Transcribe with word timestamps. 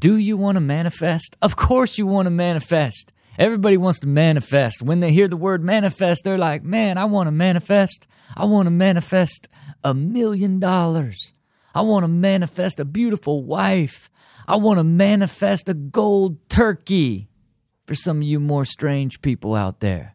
Do 0.00 0.16
you 0.16 0.38
want 0.38 0.56
to 0.56 0.60
manifest? 0.60 1.36
Of 1.42 1.56
course 1.56 1.98
you 1.98 2.06
want 2.06 2.24
to 2.24 2.30
manifest. 2.30 3.12
Everybody 3.38 3.76
wants 3.76 4.00
to 4.00 4.06
manifest. 4.06 4.80
When 4.80 5.00
they 5.00 5.12
hear 5.12 5.28
the 5.28 5.36
word 5.36 5.62
manifest, 5.62 6.24
they're 6.24 6.38
like, 6.38 6.64
man, 6.64 6.96
I 6.96 7.04
want 7.04 7.26
to 7.26 7.32
manifest. 7.32 8.08
I 8.34 8.46
want 8.46 8.64
to 8.64 8.70
manifest 8.70 9.46
a 9.84 9.92
million 9.92 10.58
dollars. 10.58 11.34
I 11.74 11.82
want 11.82 12.04
to 12.04 12.08
manifest 12.08 12.80
a 12.80 12.86
beautiful 12.86 13.44
wife. 13.44 14.08
I 14.48 14.56
want 14.56 14.78
to 14.78 14.84
manifest 14.84 15.68
a 15.68 15.74
gold 15.74 16.48
turkey 16.48 17.28
for 17.86 17.94
some 17.94 18.18
of 18.18 18.22
you 18.22 18.40
more 18.40 18.64
strange 18.64 19.20
people 19.20 19.54
out 19.54 19.80
there. 19.80 20.14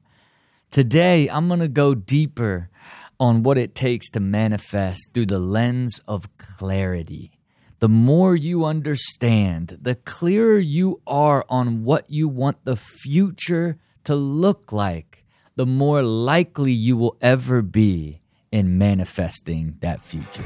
Today, 0.72 1.30
I'm 1.30 1.48
going 1.48 1.60
to 1.60 1.68
go 1.68 1.94
deeper 1.94 2.72
on 3.20 3.44
what 3.44 3.60
it 3.60 3.76
takes 3.76 4.10
to 4.10 4.20
manifest 4.20 5.14
through 5.14 5.28
the 5.28 5.40
lens 5.40 6.02
of 6.08 6.36
clarity. 6.40 7.35
The 7.80 7.90
more 7.90 8.38
you 8.38 8.64
understand, 8.64 9.80
the 9.82 9.96
clearer 9.96 10.58
you 10.58 11.02
are 11.06 11.44
on 11.50 11.84
what 11.84 12.10
you 12.10 12.30
want 12.30 12.64
the 12.64 12.78
future 12.78 13.78
to 14.06 14.16
look 14.16 14.72
like, 14.72 15.26
the 15.58 15.66
more 15.66 16.02
likely 16.02 16.72
you 16.72 16.96
will 16.96 17.18
ever 17.22 17.62
be 17.62 18.22
in 18.50 18.78
manifesting 18.78 19.76
that 19.82 20.00
future. 20.00 20.42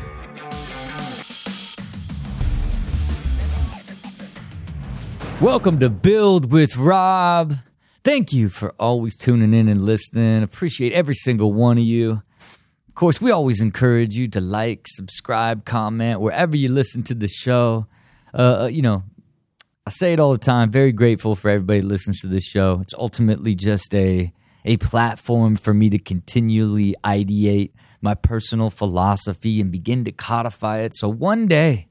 Welcome 5.39 5.77
to 5.81 5.89
Build 5.91 6.51
with 6.51 6.75
Rob. 6.77 7.57
Thank 8.03 8.33
you 8.33 8.49
for 8.49 8.73
always 8.79 9.15
tuning 9.15 9.53
in 9.53 9.67
and 9.67 9.83
listening. 9.83 10.41
Appreciate 10.41 10.93
every 10.93 11.13
single 11.13 11.53
one 11.53 11.77
of 11.77 11.83
you. 11.83 12.23
Course, 12.99 13.21
we 13.21 13.31
always 13.31 13.61
encourage 13.61 14.15
you 14.15 14.27
to 14.27 14.41
like, 14.41 14.85
subscribe, 14.85 15.63
comment 15.63 16.19
wherever 16.19 16.57
you 16.57 16.67
listen 16.67 17.01
to 17.03 17.15
the 17.15 17.29
show. 17.29 17.87
Uh, 18.33 18.63
uh, 18.63 18.65
you 18.65 18.81
know, 18.81 19.03
I 19.87 19.89
say 19.89 20.11
it 20.11 20.19
all 20.19 20.33
the 20.33 20.37
time. 20.37 20.69
Very 20.69 20.91
grateful 20.91 21.37
for 21.37 21.47
everybody 21.47 21.79
that 21.79 21.87
listens 21.87 22.19
to 22.19 22.27
this 22.27 22.43
show. 22.43 22.79
It's 22.81 22.93
ultimately 22.93 23.55
just 23.55 23.95
a 23.95 24.33
a 24.65 24.75
platform 24.75 25.55
for 25.55 25.73
me 25.73 25.89
to 25.91 25.97
continually 25.97 26.93
ideate 27.05 27.71
my 28.01 28.15
personal 28.15 28.69
philosophy 28.69 29.61
and 29.61 29.71
begin 29.71 30.03
to 30.03 30.11
codify 30.11 30.79
it. 30.79 30.93
So 30.93 31.07
one 31.07 31.47
day 31.47 31.87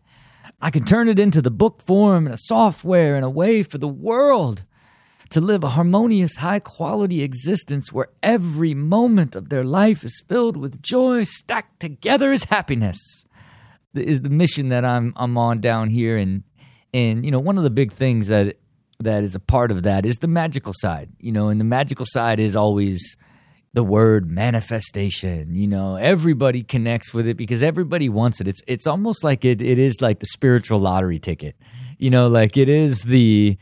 I 0.61 0.69
can 0.69 0.85
turn 0.85 1.09
it 1.09 1.19
into 1.19 1.41
the 1.41 1.51
book 1.51 1.87
form 1.87 2.27
and 2.27 2.35
a 2.35 2.39
software 2.39 3.17
and 3.17 3.25
a 3.25 3.31
way 3.31 3.63
for 3.63 3.79
the 3.79 3.89
world 3.89 4.67
to 5.31 5.41
live 5.41 5.63
a 5.63 5.71
harmonious, 5.71 6.37
high 6.37 6.61
quality 6.61 7.23
existence 7.23 7.93
where 7.93 8.09
every 8.23 8.75
moment 8.75 9.35
of 9.35 9.49
their 9.49 9.65
life 9.65 10.05
is 10.05 10.23
filled 10.29 10.57
with 10.57 10.83
joy 10.83 11.25
stacked 11.25 11.81
together 11.81 12.33
as 12.33 12.45
happiness. 12.45 13.25
Is 13.95 14.23
the 14.23 14.31
mission 14.31 14.69
that 14.69 14.85
I'm 14.85 15.13
I'm 15.17 15.37
on 15.37 15.61
down 15.61 15.89
here 15.89 16.17
and 16.17 16.45
and 16.95 17.25
you 17.25 17.31
know 17.31 17.41
one 17.41 17.59
of 17.59 17.65
the 17.65 17.71
big 17.71 17.93
things 17.93 18.29
that 18.29 18.57
that 19.01 19.25
is 19.25 19.35
a 19.35 19.41
part 19.41 19.71
of 19.71 19.83
that 19.85 20.07
is 20.07 20.17
the 20.17 20.29
magical 20.29 20.73
side. 20.75 21.11
You 21.19 21.33
know, 21.33 21.49
and 21.49 21.61
the 21.61 21.65
magical 21.65 22.07
side 22.07 22.39
is 22.39 22.55
always 22.55 23.17
the 23.75 23.85
word 23.85 24.31
manifestation 24.31 25.55
you 25.55 25.67
know 25.67 25.97
everybody 25.97 26.63
connects 26.63 27.13
with 27.13 27.29
it 27.29 27.37
because 27.37 27.63
everybody 27.63 28.09
wants 28.09 28.41
it 28.41 28.49
it's 28.49 28.63
it's 28.67 28.87
almost 28.87 29.23
like 29.23 29.45
it 29.45 29.61
it 29.61 29.79
is 29.79 30.01
like 30.01 30.21
the 30.21 30.27
spiritual 30.27 30.79
lottery 30.79 31.19
ticket 31.19 31.55
you 31.99 32.09
know 32.09 32.29
like 32.29 32.57
it 32.57 32.69
is 32.69 33.03
the 33.03 33.59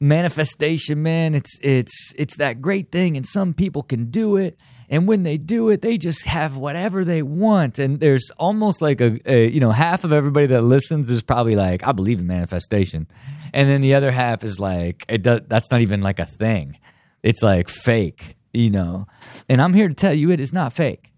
manifestation 0.00 1.02
man 1.02 1.34
it's 1.34 1.58
it's 1.60 2.14
it's 2.16 2.36
that 2.36 2.60
great 2.60 2.92
thing 2.92 3.16
and 3.16 3.26
some 3.26 3.52
people 3.52 3.82
can 3.82 4.10
do 4.10 4.36
it 4.36 4.56
and 4.88 5.08
when 5.08 5.24
they 5.24 5.36
do 5.36 5.68
it 5.70 5.82
they 5.82 5.98
just 5.98 6.24
have 6.24 6.56
whatever 6.56 7.04
they 7.04 7.20
want 7.20 7.80
and 7.80 7.98
there's 7.98 8.30
almost 8.38 8.80
like 8.80 9.00
a, 9.00 9.18
a 9.26 9.48
you 9.48 9.58
know 9.58 9.72
half 9.72 10.04
of 10.04 10.12
everybody 10.12 10.46
that 10.46 10.62
listens 10.62 11.10
is 11.10 11.20
probably 11.20 11.56
like 11.56 11.84
i 11.84 11.90
believe 11.90 12.20
in 12.20 12.26
manifestation 12.28 13.08
and 13.52 13.68
then 13.68 13.80
the 13.80 13.94
other 13.94 14.12
half 14.12 14.44
is 14.44 14.60
like 14.60 15.04
it 15.08 15.22
does, 15.22 15.40
that's 15.48 15.70
not 15.70 15.80
even 15.80 16.00
like 16.00 16.20
a 16.20 16.26
thing 16.26 16.78
it's 17.24 17.42
like 17.42 17.68
fake 17.68 18.36
you 18.52 18.70
know. 18.70 19.06
And 19.48 19.60
I'm 19.60 19.74
here 19.74 19.88
to 19.88 19.94
tell 19.94 20.14
you 20.14 20.30
it 20.30 20.40
is 20.40 20.52
not 20.52 20.72
fake. 20.72 21.12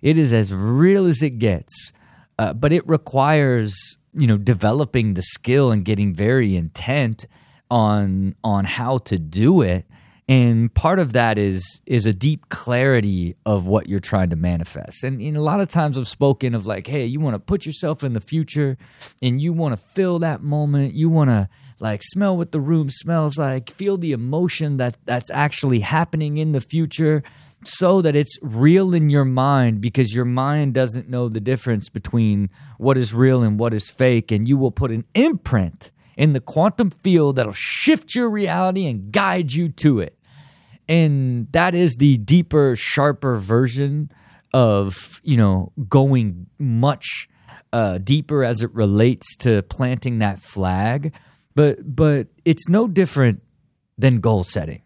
It 0.00 0.18
is 0.18 0.32
as 0.32 0.52
real 0.52 1.06
as 1.06 1.22
it 1.22 1.38
gets. 1.38 1.92
Uh, 2.38 2.52
but 2.52 2.72
it 2.72 2.86
requires, 2.88 3.98
you 4.14 4.26
know, 4.26 4.36
developing 4.36 5.14
the 5.14 5.22
skill 5.22 5.70
and 5.70 5.84
getting 5.84 6.14
very 6.14 6.56
intent 6.56 7.26
on 7.72 8.34
on 8.44 8.66
how 8.66 8.98
to 8.98 9.18
do 9.18 9.62
it. 9.62 9.86
And 10.28 10.72
part 10.72 10.98
of 10.98 11.14
that 11.14 11.38
is 11.38 11.80
is 11.86 12.04
a 12.04 12.12
deep 12.12 12.50
clarity 12.50 13.34
of 13.46 13.66
what 13.66 13.88
you're 13.88 13.98
trying 13.98 14.30
to 14.30 14.36
manifest. 14.36 15.02
And, 15.02 15.20
and 15.20 15.36
a 15.36 15.40
lot 15.40 15.60
of 15.60 15.68
times 15.68 15.96
I've 15.98 16.06
spoken 16.06 16.54
of 16.54 16.66
like, 16.66 16.86
hey, 16.86 17.06
you 17.06 17.18
want 17.18 17.34
to 17.34 17.40
put 17.40 17.64
yourself 17.64 18.04
in 18.04 18.12
the 18.12 18.20
future 18.20 18.76
and 19.22 19.40
you 19.40 19.54
want 19.54 19.74
to 19.74 19.82
feel 19.82 20.18
that 20.18 20.42
moment. 20.42 20.92
You 20.94 21.08
want 21.08 21.30
to 21.30 21.48
like 21.80 22.02
smell 22.02 22.36
what 22.36 22.52
the 22.52 22.60
room 22.60 22.90
smells 22.90 23.38
like, 23.38 23.70
feel 23.70 23.96
the 23.96 24.12
emotion 24.12 24.76
that 24.76 24.98
that's 25.06 25.30
actually 25.30 25.80
happening 25.80 26.36
in 26.36 26.52
the 26.52 26.60
future 26.60 27.22
so 27.64 28.02
that 28.02 28.14
it's 28.14 28.38
real 28.42 28.92
in 28.92 29.08
your 29.08 29.24
mind 29.24 29.80
because 29.80 30.14
your 30.14 30.24
mind 30.26 30.74
doesn't 30.74 31.08
know 31.08 31.28
the 31.28 31.40
difference 31.40 31.88
between 31.88 32.50
what 32.76 32.98
is 32.98 33.14
real 33.14 33.42
and 33.42 33.58
what 33.58 33.72
is 33.72 33.88
fake 33.88 34.30
and 34.30 34.46
you 34.46 34.58
will 34.58 34.72
put 34.72 34.90
an 34.90 35.04
imprint 35.14 35.91
in 36.16 36.32
the 36.32 36.40
quantum 36.40 36.90
field 36.90 37.36
that'll 37.36 37.52
shift 37.52 38.14
your 38.14 38.28
reality 38.28 38.86
and 38.86 39.12
guide 39.12 39.52
you 39.52 39.68
to 39.68 40.00
it. 40.00 40.18
And 40.88 41.50
that 41.52 41.74
is 41.74 41.96
the 41.96 42.18
deeper, 42.18 42.74
sharper 42.76 43.36
version 43.36 44.10
of, 44.52 45.20
you 45.22 45.36
know, 45.36 45.72
going 45.88 46.46
much 46.58 47.28
uh, 47.72 47.98
deeper 47.98 48.44
as 48.44 48.62
it 48.62 48.72
relates 48.74 49.34
to 49.36 49.62
planting 49.62 50.18
that 50.18 50.40
flag 50.40 51.12
but 51.54 51.94
but 51.94 52.28
it's 52.44 52.68
no 52.68 52.88
different 52.88 53.42
than 53.98 54.20
goal 54.20 54.44
setting. 54.44 54.82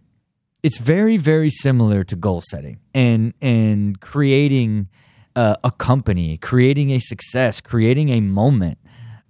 It's 0.62 0.78
very 0.78 1.16
very 1.16 1.50
similar 1.50 2.04
to 2.04 2.16
goal 2.16 2.42
setting 2.42 2.80
and 2.94 3.34
and 3.40 4.00
creating 4.00 4.88
uh, 5.34 5.56
a 5.62 5.70
company, 5.70 6.38
creating 6.38 6.90
a 6.90 6.98
success, 6.98 7.60
creating 7.60 8.08
a 8.08 8.20
moment, 8.20 8.78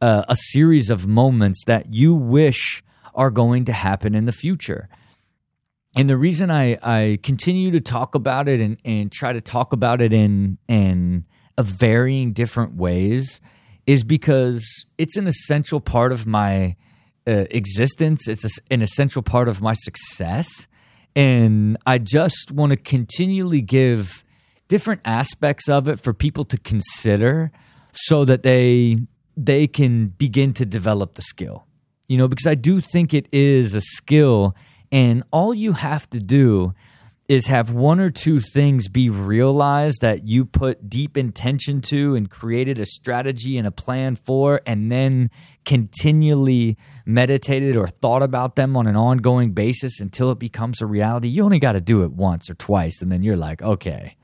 uh, 0.00 0.24
a 0.28 0.36
series 0.36 0.90
of 0.90 1.06
moments 1.06 1.64
that 1.66 1.92
you 1.92 2.14
wish 2.14 2.82
are 3.14 3.30
going 3.30 3.64
to 3.64 3.72
happen 3.72 4.14
in 4.14 4.26
the 4.26 4.32
future. 4.32 4.88
And 5.96 6.08
the 6.08 6.16
reason 6.16 6.50
I, 6.50 6.78
I 6.82 7.18
continue 7.22 7.70
to 7.70 7.80
talk 7.80 8.14
about 8.14 8.48
it 8.48 8.60
and, 8.60 8.78
and 8.84 9.10
try 9.10 9.32
to 9.32 9.40
talk 9.40 9.72
about 9.72 10.02
it 10.02 10.12
in 10.12 10.58
in 10.68 11.24
varying 11.58 12.32
different 12.32 12.74
ways 12.74 13.40
is 13.86 14.04
because 14.04 14.84
it's 14.98 15.16
an 15.16 15.26
essential 15.26 15.80
part 15.80 16.12
of 16.12 16.26
my 16.26 16.76
uh, 17.26 17.46
existence. 17.50 18.28
It's 18.28 18.44
a, 18.44 18.50
an 18.72 18.82
essential 18.82 19.22
part 19.22 19.48
of 19.48 19.62
my 19.62 19.72
success. 19.74 20.68
And 21.14 21.78
I 21.86 21.98
just 21.98 22.52
want 22.52 22.70
to 22.70 22.76
continually 22.76 23.62
give 23.62 24.22
different 24.68 25.00
aspects 25.04 25.68
of 25.68 25.88
it 25.88 26.00
for 26.00 26.12
people 26.12 26.44
to 26.44 26.58
consider 26.58 27.50
so 27.92 28.24
that 28.26 28.42
they 28.42 28.98
they 29.36 29.66
can 29.66 30.08
begin 30.08 30.52
to 30.54 30.66
develop 30.66 31.14
the 31.14 31.22
skill. 31.22 31.66
You 32.08 32.18
know, 32.18 32.28
because 32.28 32.46
I 32.46 32.54
do 32.54 32.80
think 32.80 33.12
it 33.12 33.26
is 33.32 33.74
a 33.74 33.80
skill 33.80 34.54
and 34.92 35.24
all 35.32 35.52
you 35.52 35.72
have 35.72 36.08
to 36.10 36.20
do 36.20 36.74
is 37.28 37.46
have 37.46 37.72
one 37.72 37.98
or 37.98 38.08
two 38.08 38.38
things 38.38 38.88
be 38.88 39.10
realized 39.10 40.00
that 40.00 40.26
you 40.26 40.44
put 40.44 40.88
deep 40.88 41.16
intention 41.16 41.80
to 41.80 42.14
and 42.14 42.30
created 42.30 42.78
a 42.78 42.86
strategy 42.86 43.58
and 43.58 43.66
a 43.66 43.72
plan 43.72 44.14
for, 44.14 44.60
and 44.64 44.92
then 44.92 45.28
continually 45.64 46.76
meditated 47.04 47.76
or 47.76 47.88
thought 47.88 48.22
about 48.22 48.54
them 48.54 48.76
on 48.76 48.86
an 48.86 48.94
ongoing 48.94 49.50
basis 49.50 50.00
until 50.00 50.30
it 50.30 50.38
becomes 50.38 50.80
a 50.80 50.86
reality. 50.86 51.26
You 51.26 51.44
only 51.44 51.58
got 51.58 51.72
to 51.72 51.80
do 51.80 52.04
it 52.04 52.12
once 52.12 52.48
or 52.48 52.54
twice, 52.54 53.02
and 53.02 53.10
then 53.10 53.24
you're 53.24 53.36
like, 53.36 53.60
okay, 53.60 54.15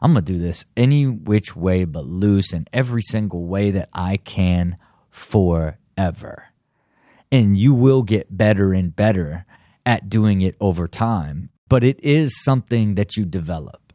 I'm 0.00 0.12
going 0.12 0.24
to 0.24 0.32
do 0.32 0.38
this 0.38 0.64
any 0.76 1.06
which 1.06 1.54
way 1.54 1.84
but 1.84 2.06
loose 2.06 2.52
in 2.52 2.66
every 2.72 3.02
single 3.02 3.46
way 3.46 3.70
that 3.70 3.88
I 3.92 4.16
can 4.16 4.76
forever. 5.10 6.46
And 7.32 7.56
you 7.56 7.74
will 7.74 8.02
get 8.02 8.36
better 8.36 8.72
and 8.72 8.94
better 8.94 9.44
at 9.84 10.08
doing 10.08 10.42
it 10.42 10.56
over 10.60 10.88
time 10.88 11.50
but 11.70 11.84
it 11.84 12.02
is 12.02 12.42
something 12.42 12.96
that 12.96 13.16
you 13.16 13.24
develop. 13.24 13.94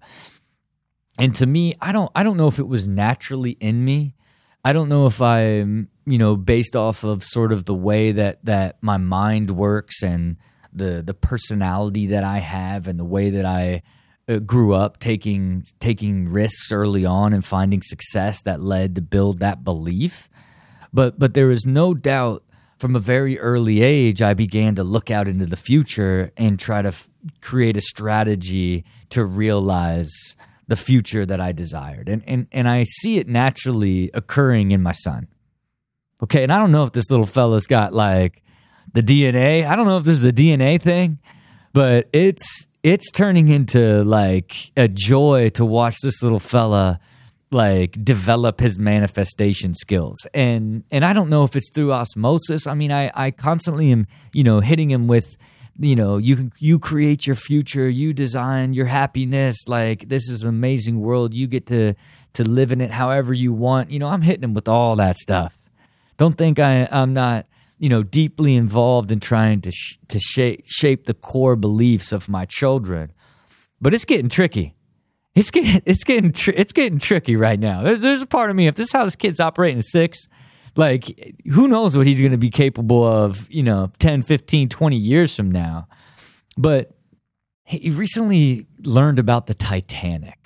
And 1.19 1.36
to 1.36 1.46
me, 1.46 1.75
I 1.80 1.92
don't 1.92 2.12
I 2.16 2.24
don't 2.24 2.38
know 2.38 2.48
if 2.48 2.58
it 2.58 2.68
was 2.68 2.88
naturally 2.88 3.51
in 3.51 3.86
me. 3.86 4.16
I 4.63 4.74
don't 4.74 4.90
know 4.90 5.06
if 5.06 5.22
I'm, 5.22 5.62
um, 5.62 5.88
you 6.08 6.18
know, 6.18 6.36
based 6.36 6.75
off 6.75 7.04
of 7.04 7.24
sort 7.24 7.51
of 7.51 7.66
the 7.66 7.75
way 7.75 8.13
that 8.13 8.44
that 8.46 8.78
my 8.81 8.98
mind 8.98 9.51
works 9.51 10.01
and 10.01 10.38
the 10.74 11.04
the 11.06 11.13
personality 11.13 12.08
that 12.08 12.24
I 12.24 12.40
have 12.40 12.88
and 12.88 13.00
the 13.00 13.06
way 13.06 13.30
that 13.30 13.46
I 13.46 13.84
uh, 14.27 14.39
grew 14.39 14.74
up 14.74 15.00
taking 15.00 15.63
taking 15.80 16.25
risks 16.25 16.72
early 16.72 17.06
on 17.06 17.33
and 17.33 17.45
finding 17.45 17.81
success 17.81 18.42
that 18.42 18.62
led 18.62 18.95
to 18.95 19.01
build 19.01 19.39
that 19.39 19.63
belief. 19.63 20.30
But 20.94 21.19
but 21.19 21.33
there 21.33 21.51
is 21.51 21.66
no 21.66 21.94
doubt 21.94 22.44
from 22.77 22.95
a 22.95 23.00
very 23.00 23.39
early 23.39 23.81
age 23.81 24.22
I 24.22 24.33
began 24.33 24.75
to 24.75 24.83
look 24.83 25.10
out 25.10 25.27
into 25.27 25.45
the 25.45 25.56
future 25.56 26.31
and 26.38 26.60
try 26.60 26.81
to 26.81 26.89
f- 26.89 27.10
create 27.42 27.77
a 27.77 27.81
strategy 27.81 28.83
to 29.10 29.24
realize 29.24 30.36
the 30.68 30.75
future 30.75 31.25
that 31.25 31.39
I 31.39 31.51
desired. 31.51 32.10
And, 32.10 32.24
and, 32.27 32.48
and 32.51 32.68
I 32.68 32.83
see 32.83 33.18
it 33.18 33.27
naturally 33.27 34.10
occurring 34.13 34.72
in 34.72 34.81
my 34.81 34.92
son. 34.92 35.27
Okay. 36.24 36.44
And 36.44 36.51
I 36.51 36.60
don't 36.60 36.72
know 36.72 36.83
if 36.83 36.92
this 36.92 37.10
little 37.10 37.25
fella's 37.25 37.68
got 37.68 37.94
like 37.94 38.42
the 38.94 39.04
DNA. 39.04 39.66
I 39.66 39.75
don't 39.75 39.86
know 39.86 39.98
if 39.98 40.06
this 40.06 40.18
is 40.18 40.25
a 40.25 40.31
DNA 40.31 40.81
thing, 40.81 41.19
but 41.74 42.10
it's 42.13 42.68
it's 42.86 43.10
turning 43.10 43.48
into 43.48 44.04
like 44.04 44.72
a 44.78 44.88
joy 44.88 45.50
to 45.50 45.66
watch 45.66 46.02
this 46.02 46.22
little 46.22 46.40
fella 46.40 47.00
like 47.50 48.04
develop 48.06 48.60
his 48.60 48.78
manifestation 48.78 49.74
skills. 49.74 50.28
And 50.36 50.84
and 50.92 51.04
i 51.04 51.12
don't 51.12 51.32
know 51.32 51.44
if 51.44 51.56
it's 51.56 51.72
through 51.72 51.94
osmosis. 51.94 52.68
I 52.68 52.76
mean 52.76 52.92
i 52.92 53.10
i 53.16 53.32
constantly 53.32 53.92
am 53.92 54.06
you 54.34 54.44
know 54.44 54.60
hitting 54.60 54.92
him 54.92 55.08
with 55.08 55.36
you 55.80 55.96
know 55.96 56.18
you 56.18 56.52
you 56.60 56.78
create 56.78 57.26
your 57.26 57.36
future 57.36 57.90
you 57.90 58.14
design 58.14 58.76
your 58.76 58.86
happiness 58.86 59.68
like 59.68 60.08
this 60.08 60.30
is 60.30 60.44
an 60.44 60.50
amazing 60.50 61.02
world 61.02 61.34
you 61.34 61.48
get 61.48 61.66
to 61.68 61.96
to 62.34 62.44
live 62.44 62.72
in 62.72 62.82
it 62.82 62.92
however 62.92 63.34
you 63.34 63.52
want. 63.52 63.90
You 63.90 63.98
know 63.98 64.10
i'm 64.10 64.22
hitting 64.22 64.44
him 64.44 64.54
with 64.54 64.68
all 64.68 64.96
that 64.98 65.18
stuff. 65.18 65.58
Don't 66.18 66.38
think 66.38 66.60
i 66.60 66.88
i'm 66.92 67.16
not 67.16 67.48
you 67.77 67.89
know 67.89 68.04
deeply 68.04 68.56
involved 68.56 69.12
in 69.12 69.19
trying 69.19 69.62
to 69.62 69.72
sh- 69.72 69.98
to 70.07 70.19
shape 70.19 70.63
shape 70.66 71.06
the 71.06 71.13
core 71.13 71.56
beliefs 71.56 72.12
of 72.12 72.30
my 72.30 72.45
children. 72.45 73.12
But 73.81 73.94
it's 73.94 74.06
getting 74.06 74.30
tricky. 74.30 74.75
It's 75.36 75.51
getting 75.51 75.81
it's 75.86 76.04
getting 76.04 76.31
tr- 76.31 76.54
it's 76.56 76.74
getting 76.74 77.00
tricky 77.00 77.36
right 77.36 77.60
now. 77.60 77.83
There's, 77.83 78.01
there's 78.01 78.22
a 78.22 78.27
part 78.27 78.50
of 78.50 78.56
me 78.56 78.68
if 78.68 78.75
this 78.75 78.89
is 78.89 78.94
how 78.94 79.06
this 79.06 79.16
kid's 79.16 79.39
operating 79.39 79.80
at 79.80 79.86
six 79.86 80.27
like 80.75 81.38
who 81.51 81.68
knows 81.68 81.95
what 81.95 82.06
he's 82.06 82.19
going 82.19 82.31
to 82.31 82.38
be 82.38 82.50
capable 82.50 83.04
of 83.06 83.50
you 83.50 83.63
know 83.63 83.92
10 84.00 84.24
15 84.24 84.69
20 84.69 84.98
years 84.98 85.36
from 85.36 85.51
now. 85.51 85.88
But 86.57 86.92
he 87.63 87.89
recently 87.89 88.68
learned 88.83 89.19
about 89.19 89.48
the 89.48 89.54
titanic 89.54 90.44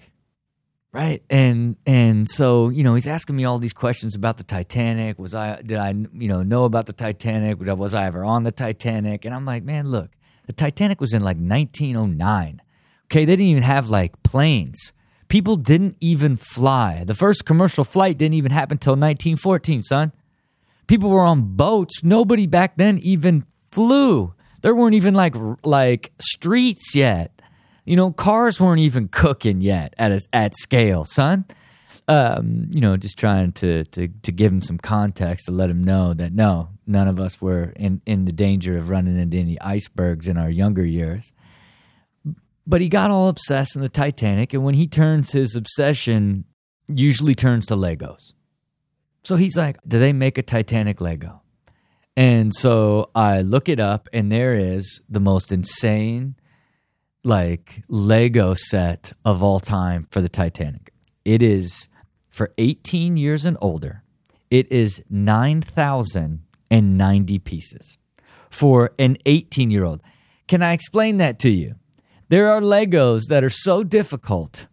right. 0.91 1.23
And 1.29 1.75
and 1.85 2.29
so 2.29 2.69
you 2.69 2.83
know 2.83 2.95
he's 2.95 3.07
asking 3.07 3.35
me 3.35 3.45
all 3.45 3.59
these 3.59 3.73
questions 3.73 4.15
about 4.15 4.37
the 4.37 4.43
titanic. 4.43 5.19
Was 5.19 5.35
i 5.35 5.61
did 5.61 5.77
i 5.77 5.89
you 5.89 6.27
know 6.27 6.43
know 6.43 6.65
about 6.65 6.85
the 6.85 6.93
titanic? 6.93 7.59
Was 7.59 7.93
i 7.93 8.05
ever 8.05 8.23
on 8.23 8.43
the 8.43 8.51
titanic? 8.51 9.25
And 9.25 9.33
i'm 9.33 9.45
like 9.45 9.63
man 9.63 9.89
look 9.89 10.11
the 10.47 10.53
titanic 10.53 10.99
was 10.99 11.13
in 11.13 11.21
like 11.21 11.37
1909 11.37 12.61
okay 13.05 13.25
they 13.25 13.33
didn't 13.33 13.45
even 13.45 13.63
have 13.63 13.89
like 13.89 14.21
planes. 14.23 14.93
People 15.27 15.57
didn't 15.57 15.95
even 15.99 16.37
fly. 16.37 17.03
The 17.05 17.13
first 17.13 17.45
commercial 17.45 17.83
flight 17.83 18.17
didn't 18.17 18.33
even 18.33 18.51
happen 18.51 18.77
until 18.77 18.93
1914 18.93 19.83
son. 19.83 20.11
People 20.87 21.11
were 21.11 21.21
on 21.21 21.55
boats. 21.55 22.03
Nobody 22.03 22.47
back 22.47 22.77
then 22.77 22.97
even 22.97 23.45
flew. 23.71 24.33
There 24.61 24.73
weren't 24.73 24.95
even 24.95 25.13
like 25.13 25.35
like 25.63 26.11
streets 26.19 26.95
yet. 26.95 27.38
You 27.89 27.95
know, 27.95 28.11
cars 28.11 28.61
weren't 28.61 28.81
even 28.81 29.07
cooking 29.07 29.61
yet 29.61 29.95
at 29.97 30.11
a, 30.11 30.21
at 30.31 30.55
scale, 30.55 31.05
son. 31.05 31.45
Um, 32.07 32.69
you 32.71 32.81
know, 32.81 32.95
just 32.97 33.17
trying 33.17 33.51
to 33.53 33.83
to 33.83 34.07
to 34.07 34.31
give 34.31 34.51
him 34.51 34.61
some 34.61 34.77
context 34.77 35.47
to 35.47 35.51
let 35.51 35.71
him 35.71 35.83
know 35.83 36.13
that 36.13 36.31
no, 36.31 36.69
none 36.85 37.07
of 37.07 37.19
us 37.19 37.41
were 37.41 37.73
in 37.75 38.03
in 38.05 38.25
the 38.25 38.31
danger 38.31 38.77
of 38.77 38.91
running 38.91 39.17
into 39.17 39.37
any 39.37 39.59
icebergs 39.59 40.27
in 40.27 40.37
our 40.37 40.51
younger 40.51 40.85
years. 40.85 41.31
But 42.67 42.81
he 42.81 42.89
got 42.89 43.09
all 43.09 43.27
obsessed 43.27 43.75
in 43.75 43.81
the 43.81 43.89
Titanic, 43.89 44.53
and 44.53 44.63
when 44.63 44.75
he 44.75 44.85
turns 44.85 45.31
his 45.31 45.55
obsession, 45.55 46.45
usually 46.87 47.33
turns 47.33 47.65
to 47.65 47.73
Legos. 47.73 48.33
So 49.23 49.35
he's 49.35 49.57
like, 49.57 49.79
Do 49.87 49.97
they 49.97 50.13
make 50.13 50.37
a 50.37 50.43
Titanic 50.43 51.01
Lego? 51.01 51.41
And 52.15 52.53
so 52.53 53.09
I 53.15 53.41
look 53.41 53.67
it 53.67 53.79
up, 53.79 54.09
and 54.13 54.31
there 54.31 54.53
is 54.53 55.01
the 55.09 55.19
most 55.19 55.51
insane, 55.51 56.35
like, 57.23 57.83
Lego 57.87 58.53
set 58.53 59.13
of 59.25 59.41
all 59.43 59.59
time 59.59 60.07
for 60.09 60.21
the 60.21 60.29
Titanic. 60.29 60.93
It 61.25 61.41
is 61.41 61.89
for 62.29 62.53
18 62.57 63.17
years 63.17 63.43
and 63.45 63.57
older, 63.59 64.03
it 64.49 64.71
is 64.71 65.03
9,090 65.09 67.39
pieces 67.39 67.97
for 68.49 68.91
an 68.97 69.17
18 69.25 69.69
year 69.71 69.83
old. 69.83 70.01
Can 70.47 70.63
I 70.63 70.71
explain 70.73 71.17
that 71.17 71.39
to 71.39 71.49
you? 71.49 71.75
There 72.29 72.49
are 72.49 72.61
Legos 72.61 73.23
that 73.29 73.43
are 73.43 73.49
so 73.49 73.83
difficult 73.83 74.67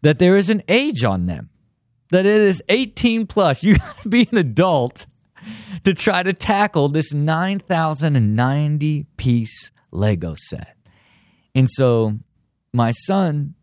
that 0.00 0.18
there 0.18 0.36
is 0.36 0.48
an 0.50 0.62
age 0.68 1.04
on 1.04 1.26
them 1.26 1.50
that 2.10 2.24
it 2.26 2.40
is 2.40 2.62
18 2.68 3.26
plus. 3.26 3.64
You 3.64 3.78
got 3.78 3.98
to 3.98 4.08
be 4.08 4.28
an 4.30 4.38
adult 4.38 5.06
to 5.84 5.94
try 5.94 6.22
to 6.22 6.32
tackle 6.32 6.88
this 6.88 7.12
9,090 7.12 9.06
piece 9.16 9.72
Lego 9.90 10.34
set. 10.36 10.76
And 11.54 11.70
so 11.70 12.18
my 12.72 12.90
son 12.90 13.54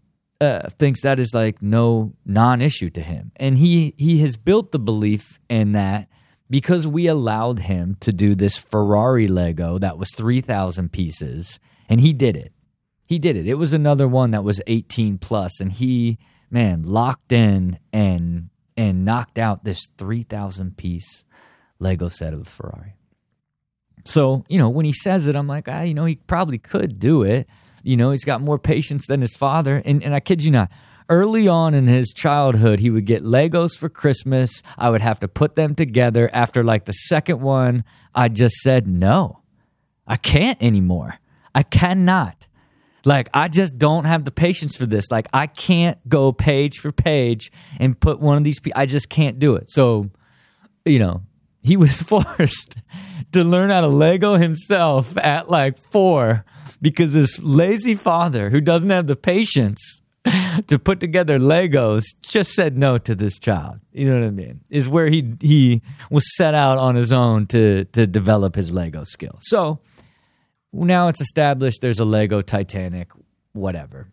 uh, 0.41 0.69
thinks 0.77 1.01
that 1.01 1.19
is 1.19 1.33
like 1.33 1.61
no 1.61 2.13
non-issue 2.25 2.89
to 2.91 3.01
him, 3.01 3.31
and 3.35 3.57
he 3.57 3.93
he 3.97 4.19
has 4.19 4.37
built 4.37 4.71
the 4.71 4.79
belief 4.79 5.39
in 5.49 5.73
that 5.73 6.07
because 6.49 6.87
we 6.87 7.07
allowed 7.07 7.59
him 7.59 7.97
to 7.99 8.13
do 8.13 8.35
this 8.35 8.57
Ferrari 8.57 9.27
Lego 9.27 9.77
that 9.79 9.97
was 9.97 10.09
three 10.15 10.41
thousand 10.41 10.91
pieces, 10.91 11.59
and 11.89 11.99
he 11.99 12.13
did 12.13 12.37
it. 12.37 12.53
He 13.07 13.19
did 13.19 13.35
it. 13.35 13.47
It 13.47 13.55
was 13.55 13.73
another 13.73 14.07
one 14.07 14.31
that 14.31 14.43
was 14.43 14.61
eighteen 14.67 15.17
plus, 15.17 15.59
and 15.59 15.73
he 15.73 16.19
man, 16.49 16.83
locked 16.83 17.31
in 17.31 17.79
and 17.91 18.49
and 18.77 19.03
knocked 19.03 19.37
out 19.37 19.65
this 19.65 19.89
3,000 19.97 20.77
piece 20.77 21.25
Lego 21.79 22.07
set 22.07 22.33
of 22.33 22.41
a 22.41 22.45
Ferrari. 22.45 22.95
So, 24.05 24.45
you 24.47 24.57
know, 24.57 24.69
when 24.69 24.85
he 24.85 24.93
says 24.93 25.27
it, 25.27 25.35
I'm 25.35 25.47
like, 25.47 25.67
ah, 25.67 25.81
you 25.81 25.93
know, 25.93 26.05
he 26.05 26.15
probably 26.15 26.57
could 26.57 26.97
do 26.97 27.23
it. 27.23 27.47
You 27.83 27.97
know, 27.97 28.11
he's 28.11 28.25
got 28.25 28.41
more 28.41 28.59
patience 28.59 29.07
than 29.07 29.21
his 29.21 29.35
father. 29.35 29.81
And, 29.85 30.03
and 30.03 30.13
I 30.13 30.19
kid 30.19 30.43
you 30.43 30.51
not, 30.51 30.71
early 31.09 31.47
on 31.47 31.73
in 31.73 31.87
his 31.87 32.13
childhood, 32.13 32.79
he 32.79 32.89
would 32.89 33.05
get 33.05 33.23
Legos 33.23 33.77
for 33.77 33.89
Christmas. 33.89 34.61
I 34.77 34.89
would 34.89 35.01
have 35.01 35.19
to 35.21 35.27
put 35.27 35.55
them 35.55 35.75
together. 35.75 36.29
After 36.33 36.63
like 36.63 36.85
the 36.85 36.93
second 36.93 37.41
one, 37.41 37.83
I 38.13 38.29
just 38.29 38.55
said, 38.57 38.87
no, 38.87 39.41
I 40.07 40.17
can't 40.17 40.61
anymore. 40.61 41.19
I 41.53 41.63
cannot. 41.63 42.47
Like, 43.05 43.29
I 43.33 43.47
just 43.47 43.77
don't 43.77 44.05
have 44.05 44.25
the 44.25 44.31
patience 44.31 44.75
for 44.75 44.85
this. 44.85 45.09
Like, 45.09 45.29
I 45.33 45.47
can't 45.47 45.97
go 46.07 46.31
page 46.31 46.79
for 46.79 46.91
page 46.91 47.51
and 47.79 47.99
put 47.99 48.19
one 48.19 48.37
of 48.37 48.43
these. 48.43 48.59
I 48.75 48.85
just 48.85 49.09
can't 49.09 49.39
do 49.39 49.55
it. 49.55 49.69
So, 49.69 50.09
you 50.85 50.99
know, 50.99 51.23
he 51.61 51.77
was 51.77 52.01
forced 52.03 52.77
to 53.31 53.43
learn 53.43 53.69
how 53.69 53.81
to 53.81 53.87
Lego 53.87 54.35
himself 54.35 55.17
at 55.17 55.49
like 55.49 55.77
four 55.77 56.45
because 56.81 57.13
this 57.13 57.39
lazy 57.39 57.95
father 57.95 58.49
who 58.49 58.61
doesn't 58.61 58.89
have 58.89 59.07
the 59.07 59.15
patience 59.15 60.01
to 60.67 60.77
put 60.77 60.99
together 60.99 61.39
Legos 61.39 62.03
just 62.21 62.53
said 62.53 62.77
no 62.77 62.97
to 62.97 63.15
this 63.15 63.39
child. 63.39 63.79
You 63.91 64.09
know 64.09 64.19
what 64.19 64.27
I 64.27 64.31
mean? 64.31 64.61
Is 64.69 64.89
where 64.89 65.09
he 65.09 65.33
he 65.41 65.81
was 66.09 66.23
set 66.35 66.53
out 66.53 66.77
on 66.77 66.95
his 66.95 67.11
own 67.11 67.47
to 67.47 67.85
to 67.85 68.05
develop 68.05 68.55
his 68.55 68.73
Lego 68.73 69.03
skill. 69.03 69.37
So 69.41 69.79
now 70.73 71.07
it's 71.07 71.21
established 71.21 71.81
there's 71.81 71.99
a 71.99 72.05
Lego 72.05 72.41
Titanic, 72.41 73.11
whatever. 73.53 74.09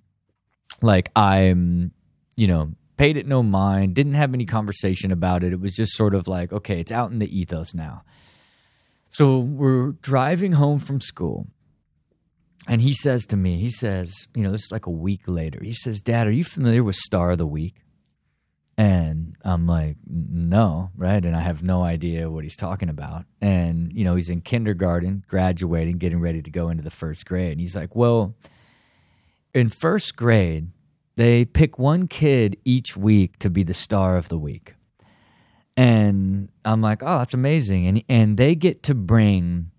Like 0.83 1.11
I'm, 1.17 1.93
you 2.37 2.47
know, 2.47 2.73
paid 2.97 3.17
it 3.17 3.27
no 3.27 3.43
mind, 3.43 3.95
didn't 3.95 4.15
have 4.15 4.35
any 4.35 4.47
conversation 4.47 5.11
about 5.11 5.43
it. 5.45 5.53
It 5.53 5.61
was 5.61 5.75
just 5.75 5.93
sort 5.93 6.15
of 6.15 6.29
like, 6.29 6.53
okay, 6.53 6.81
it's 6.81 6.93
out 6.93 7.11
in 7.11 7.19
the 7.19 7.39
ethos 7.39 7.75
now. 7.75 8.03
So 9.09 9.39
we're 9.39 9.93
driving 9.93 10.53
home 10.53 10.79
from 10.79 11.01
school. 11.01 11.47
And 12.69 12.83
he 12.83 12.95
says 12.95 13.27
to 13.27 13.37
me, 13.37 13.59
he 13.59 13.69
says, 13.69 14.27
you 14.35 14.43
know, 14.43 14.51
this 14.51 14.65
is 14.65 14.73
like 14.73 14.87
a 14.87 14.91
week 14.91 15.23
later. 15.27 15.61
He 15.63 15.73
says, 15.73 16.01
Dad, 16.01 16.27
are 16.27 16.33
you 16.33 16.45
familiar 16.45 16.83
with 16.83 16.97
Star 16.97 17.31
of 17.31 17.39
the 17.39 17.47
Week? 17.47 17.77
And 18.79 19.37
I'm 19.43 19.67
like, 19.67 19.97
no, 20.07 20.91
right? 20.97 21.25
And 21.25 21.35
I 21.35 21.41
have 21.41 21.63
no 21.63 21.83
idea 21.83 22.31
what 22.31 22.45
he's 22.45 22.57
talking 22.57 22.91
about. 22.91 23.25
And, 23.41 23.91
you 23.93 24.05
know, 24.05 24.17
he's 24.17 24.29
in 24.29 24.43
kindergarten, 24.43 25.25
graduating, 25.29 25.99
getting 25.99 26.21
ready 26.21 26.43
to 26.43 26.51
go 26.51 26.69
into 26.69 26.83
the 26.83 26.91
first 26.91 27.25
grade. 27.25 27.53
And 27.53 27.61
he's 27.61 27.75
like, 27.75 27.97
well, 27.97 28.35
in 29.55 29.71
first 29.71 30.17
grade, 30.17 30.69
they 31.15 31.47
pick 31.47 31.79
one 31.79 32.07
kid 32.07 32.59
each 32.65 32.97
week 32.97 33.39
to 33.39 33.49
be 33.49 33.63
the 33.63 33.73
star 33.73 34.19
of 34.19 34.29
the 34.29 34.39
week. 34.39 34.75
And 35.77 36.51
I'm 36.65 36.83
like, 36.83 37.03
oh, 37.03 37.19
that's 37.19 37.35
amazing. 37.35 37.87
And, 37.87 38.05
and 38.09 38.37
they 38.37 38.55
get 38.55 38.83
to 38.85 38.95
bring 38.95 39.71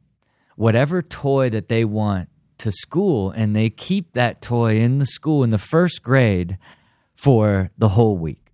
whatever 0.56 1.04
toy 1.04 1.52
that 1.52 1.70
they 1.70 1.86
want 1.86 2.30
to 2.60 2.72
school, 2.72 3.32
and 3.32 3.56
they 3.56 3.70
keep 3.70 4.14
that 4.14 4.42
toy 4.42 4.78
in 4.80 5.00
the 5.00 5.06
school 5.06 5.44
in 5.44 5.50
the 5.50 5.58
first 5.58 6.04
grade 6.04 6.58
for 7.16 7.72
the 7.78 7.90
whole 7.90 8.18
week. 8.18 8.52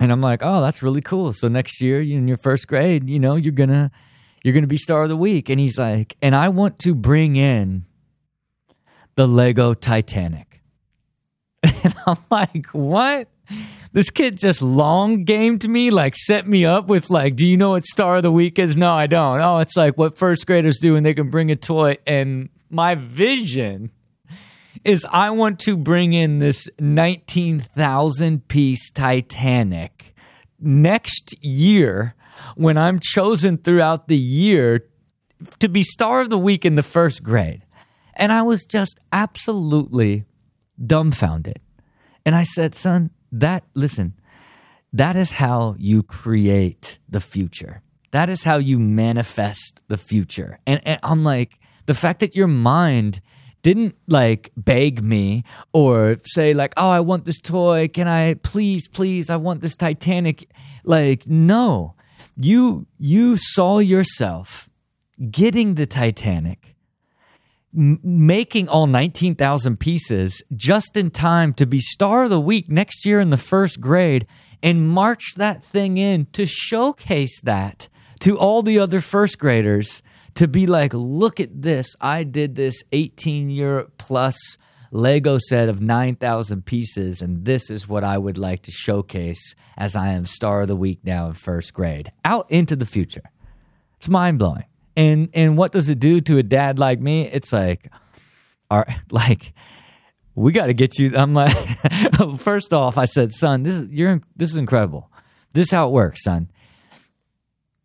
And 0.00 0.10
I'm 0.10 0.20
like, 0.20 0.40
oh, 0.42 0.60
that's 0.60 0.82
really 0.82 1.00
cool. 1.00 1.32
So 1.32 1.48
next 1.48 1.80
year, 1.80 2.00
in 2.00 2.26
your 2.26 2.36
first 2.36 2.66
grade, 2.66 3.08
you 3.08 3.18
know, 3.20 3.36
you're 3.36 3.52
gonna 3.52 3.90
you're 4.42 4.54
gonna 4.54 4.66
be 4.66 4.76
star 4.76 5.04
of 5.04 5.08
the 5.08 5.16
week. 5.16 5.48
And 5.48 5.60
he's 5.60 5.78
like, 5.78 6.16
and 6.20 6.34
I 6.34 6.48
want 6.48 6.78
to 6.80 6.94
bring 6.94 7.36
in 7.36 7.86
the 9.14 9.26
Lego 9.26 9.74
Titanic. 9.74 10.62
And 11.84 11.94
I'm 12.06 12.16
like, 12.30 12.66
what? 12.68 13.28
This 13.92 14.10
kid 14.10 14.38
just 14.38 14.60
long 14.60 15.24
gamed 15.24 15.68
me, 15.68 15.90
like 15.90 16.16
set 16.16 16.46
me 16.46 16.64
up 16.64 16.88
with 16.88 17.10
like, 17.10 17.36
do 17.36 17.46
you 17.46 17.56
know 17.56 17.70
what 17.70 17.84
star 17.84 18.16
of 18.16 18.22
the 18.22 18.32
week 18.32 18.58
is? 18.58 18.76
No, 18.76 18.92
I 18.92 19.06
don't. 19.06 19.40
Oh, 19.40 19.58
it's 19.58 19.76
like 19.76 19.96
what 19.96 20.18
first 20.18 20.46
graders 20.46 20.78
do 20.78 20.96
and 20.96 21.04
they 21.04 21.14
can 21.14 21.30
bring 21.30 21.50
a 21.50 21.56
toy. 21.56 21.98
And 22.06 22.48
my 22.74 22.96
vision 22.96 23.90
is 24.84 25.06
I 25.10 25.30
want 25.30 25.60
to 25.60 25.76
bring 25.76 26.12
in 26.12 26.40
this 26.40 26.68
19,000 26.78 28.48
piece 28.48 28.90
Titanic 28.90 30.14
next 30.60 31.34
year 31.42 32.14
when 32.56 32.76
I'm 32.76 32.98
chosen 33.00 33.56
throughout 33.56 34.08
the 34.08 34.18
year 34.18 34.86
to 35.60 35.68
be 35.68 35.82
star 35.82 36.20
of 36.20 36.30
the 36.30 36.38
week 36.38 36.64
in 36.64 36.74
the 36.74 36.82
first 36.82 37.22
grade. 37.22 37.62
And 38.14 38.30
I 38.32 38.42
was 38.42 38.64
just 38.64 38.98
absolutely 39.12 40.24
dumbfounded. 40.84 41.60
And 42.26 42.34
I 42.34 42.42
said, 42.42 42.74
son, 42.74 43.10
that, 43.32 43.64
listen, 43.74 44.14
that 44.92 45.16
is 45.16 45.32
how 45.32 45.76
you 45.78 46.02
create 46.02 46.98
the 47.08 47.20
future. 47.20 47.82
That 48.10 48.28
is 48.28 48.44
how 48.44 48.58
you 48.58 48.78
manifest 48.78 49.80
the 49.88 49.96
future. 49.96 50.58
And, 50.66 50.80
and 50.86 51.00
I'm 51.02 51.24
like, 51.24 51.58
the 51.86 51.94
fact 51.94 52.20
that 52.20 52.36
your 52.36 52.46
mind 52.46 53.20
didn't 53.62 53.96
like 54.06 54.52
beg 54.56 55.02
me 55.02 55.42
or 55.72 56.18
say 56.24 56.52
like 56.52 56.74
oh 56.76 56.90
i 56.90 57.00
want 57.00 57.24
this 57.24 57.40
toy. 57.40 57.88
Can 57.88 58.06
i 58.06 58.34
please 58.34 58.88
please 58.88 59.30
i 59.30 59.36
want 59.36 59.60
this 59.60 59.74
titanic. 59.74 60.48
Like 60.84 61.26
no. 61.26 61.94
You 62.36 62.86
you 62.98 63.36
saw 63.36 63.78
yourself 63.78 64.68
getting 65.30 65.74
the 65.74 65.86
titanic 65.86 66.74
making 67.76 68.68
all 68.68 68.86
19,000 68.86 69.80
pieces 69.80 70.42
just 70.54 70.96
in 70.96 71.10
time 71.10 71.52
to 71.54 71.66
be 71.66 71.80
star 71.80 72.24
of 72.24 72.30
the 72.30 72.40
week 72.40 72.70
next 72.70 73.04
year 73.04 73.18
in 73.18 73.30
the 73.30 73.36
first 73.36 73.80
grade 73.80 74.26
and 74.62 74.88
march 74.88 75.34
that 75.36 75.64
thing 75.64 75.98
in 75.98 76.26
to 76.26 76.46
showcase 76.46 77.40
that 77.40 77.88
to 78.20 78.38
all 78.38 78.62
the 78.62 78.78
other 78.78 79.00
first 79.00 79.40
graders 79.40 80.02
to 80.34 80.48
be 80.48 80.66
like, 80.66 80.92
look 80.94 81.40
at 81.40 81.62
this. 81.62 81.94
I 82.00 82.24
did 82.24 82.56
this 82.56 82.82
18 82.92 83.50
year 83.50 83.88
plus 83.98 84.58
Lego 84.90 85.38
set 85.38 85.68
of 85.68 85.80
9,000 85.80 86.64
pieces, 86.64 87.20
and 87.20 87.44
this 87.44 87.70
is 87.70 87.88
what 87.88 88.04
I 88.04 88.16
would 88.16 88.38
like 88.38 88.62
to 88.62 88.70
showcase 88.70 89.54
as 89.76 89.96
I 89.96 90.10
am 90.10 90.24
star 90.24 90.62
of 90.62 90.68
the 90.68 90.76
week 90.76 91.00
now 91.02 91.26
in 91.26 91.32
first 91.32 91.74
grade. 91.74 92.12
Out 92.24 92.46
into 92.50 92.76
the 92.76 92.86
future. 92.86 93.30
It's 93.98 94.08
mind 94.08 94.38
blowing. 94.38 94.64
And 94.96 95.28
and 95.34 95.58
what 95.58 95.72
does 95.72 95.88
it 95.88 95.98
do 95.98 96.20
to 96.20 96.38
a 96.38 96.44
dad 96.44 96.78
like 96.78 97.00
me? 97.00 97.26
It's 97.26 97.52
like, 97.52 97.90
are 98.70 98.86
like, 99.10 99.52
we 100.36 100.52
got 100.52 100.66
to 100.66 100.74
get 100.74 100.98
you. 100.98 101.16
I'm 101.16 101.34
like, 101.34 101.56
first 102.38 102.72
off, 102.72 102.96
I 102.96 103.06
said, 103.06 103.32
son, 103.32 103.64
this 103.64 103.74
is 103.74 103.88
you're 103.90 104.20
this 104.36 104.50
is 104.50 104.56
incredible. 104.56 105.10
This 105.52 105.66
is 105.66 105.72
how 105.72 105.88
it 105.88 105.92
works, 105.92 106.22
son 106.22 106.48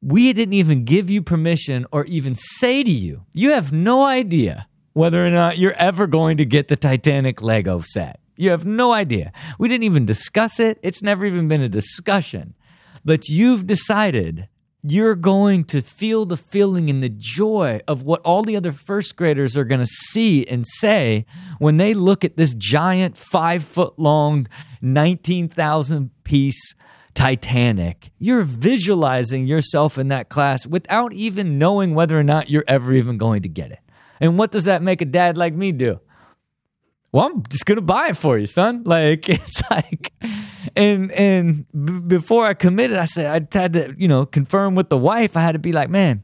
we 0.02 0.32
didn't 0.34 0.54
even 0.54 0.86
give 0.86 1.10
you 1.10 1.22
permission 1.22 1.86
or 1.92 2.06
even 2.06 2.36
say 2.36 2.84
to 2.84 2.92
you, 2.92 3.26
you 3.34 3.52
have 3.52 3.72
no 3.72 4.04
idea 4.04 4.68
whether 4.94 5.26
or 5.26 5.30
not 5.30 5.58
you're 5.58 5.74
ever 5.74 6.08
going 6.08 6.38
to 6.38 6.46
get 6.46 6.68
the 6.68 6.76
Titanic 6.76 7.42
Lego 7.42 7.82
set. 7.82 8.20
You 8.38 8.52
have 8.52 8.66
no 8.66 8.94
idea. 8.94 9.34
We 9.58 9.68
didn't 9.68 9.84
even 9.84 10.06
discuss 10.06 10.60
it. 10.60 10.80
It's 10.82 11.02
never 11.02 11.26
even 11.26 11.48
been 11.48 11.62
a 11.62 11.70
discussion. 11.70 12.56
But 13.04 13.28
you've 13.28 13.68
decided 13.68 14.48
you're 14.82 15.16
going 15.16 15.66
to 15.66 15.82
feel 15.82 16.26
the 16.26 16.38
feeling 16.38 16.90
and 16.90 17.04
the 17.04 17.10
joy 17.10 17.82
of 17.86 18.04
what 18.04 18.22
all 18.22 18.44
the 18.44 18.56
other 18.56 18.72
first 18.72 19.18
graders 19.18 19.58
are 19.58 19.66
going 19.66 19.82
to 19.82 19.88
see 19.88 20.46
and 20.48 20.66
say 20.66 21.26
when 21.60 21.76
they 21.76 21.94
look 21.94 22.24
at 22.24 22.38
this 22.38 22.56
giant 22.56 23.18
five 23.18 23.64
foot 23.64 24.00
long, 24.00 24.48
19,000 24.82 26.12
piece 26.24 26.76
Titanic. 27.20 28.12
You're 28.18 28.44
visualizing 28.44 29.46
yourself 29.46 29.98
in 29.98 30.08
that 30.08 30.30
class 30.30 30.66
without 30.66 31.12
even 31.12 31.58
knowing 31.58 31.94
whether 31.94 32.18
or 32.18 32.24
not 32.24 32.50
you're 32.50 32.64
ever 32.66 32.94
even 32.94 33.18
going 33.18 33.42
to 33.42 33.50
get 33.50 33.72
it. 33.72 33.80
And 34.22 34.38
what 34.38 34.52
does 34.52 34.64
that 34.64 34.82
make 34.82 35.02
a 35.02 35.06
dad 35.06 35.36
like 35.36 35.54
me 35.54 35.74
do? 35.74 36.00
Well, 37.12 37.26
I'm 37.26 37.44
just 37.50 37.66
gonna 37.66 37.82
buy 37.82 38.08
it 38.08 38.16
for 38.16 38.38
you, 38.38 38.46
son. 38.46 38.84
Like 38.86 39.28
it's 39.28 39.62
like, 39.70 40.14
and 40.78 41.12
and 41.12 41.66
b- 41.74 42.00
before 42.00 42.46
I 42.46 42.54
committed, 42.54 42.96
I 42.96 43.04
said 43.04 43.26
I 43.26 43.60
had 43.60 43.74
to, 43.74 43.94
you 43.98 44.08
know, 44.08 44.26
confirm 44.26 44.76
with 44.76 44.88
the 44.88 44.98
wife. 44.98 45.36
I 45.36 45.42
had 45.42 45.54
to 45.54 45.60
be 45.60 45.74
like, 45.74 45.90
man, 45.90 46.24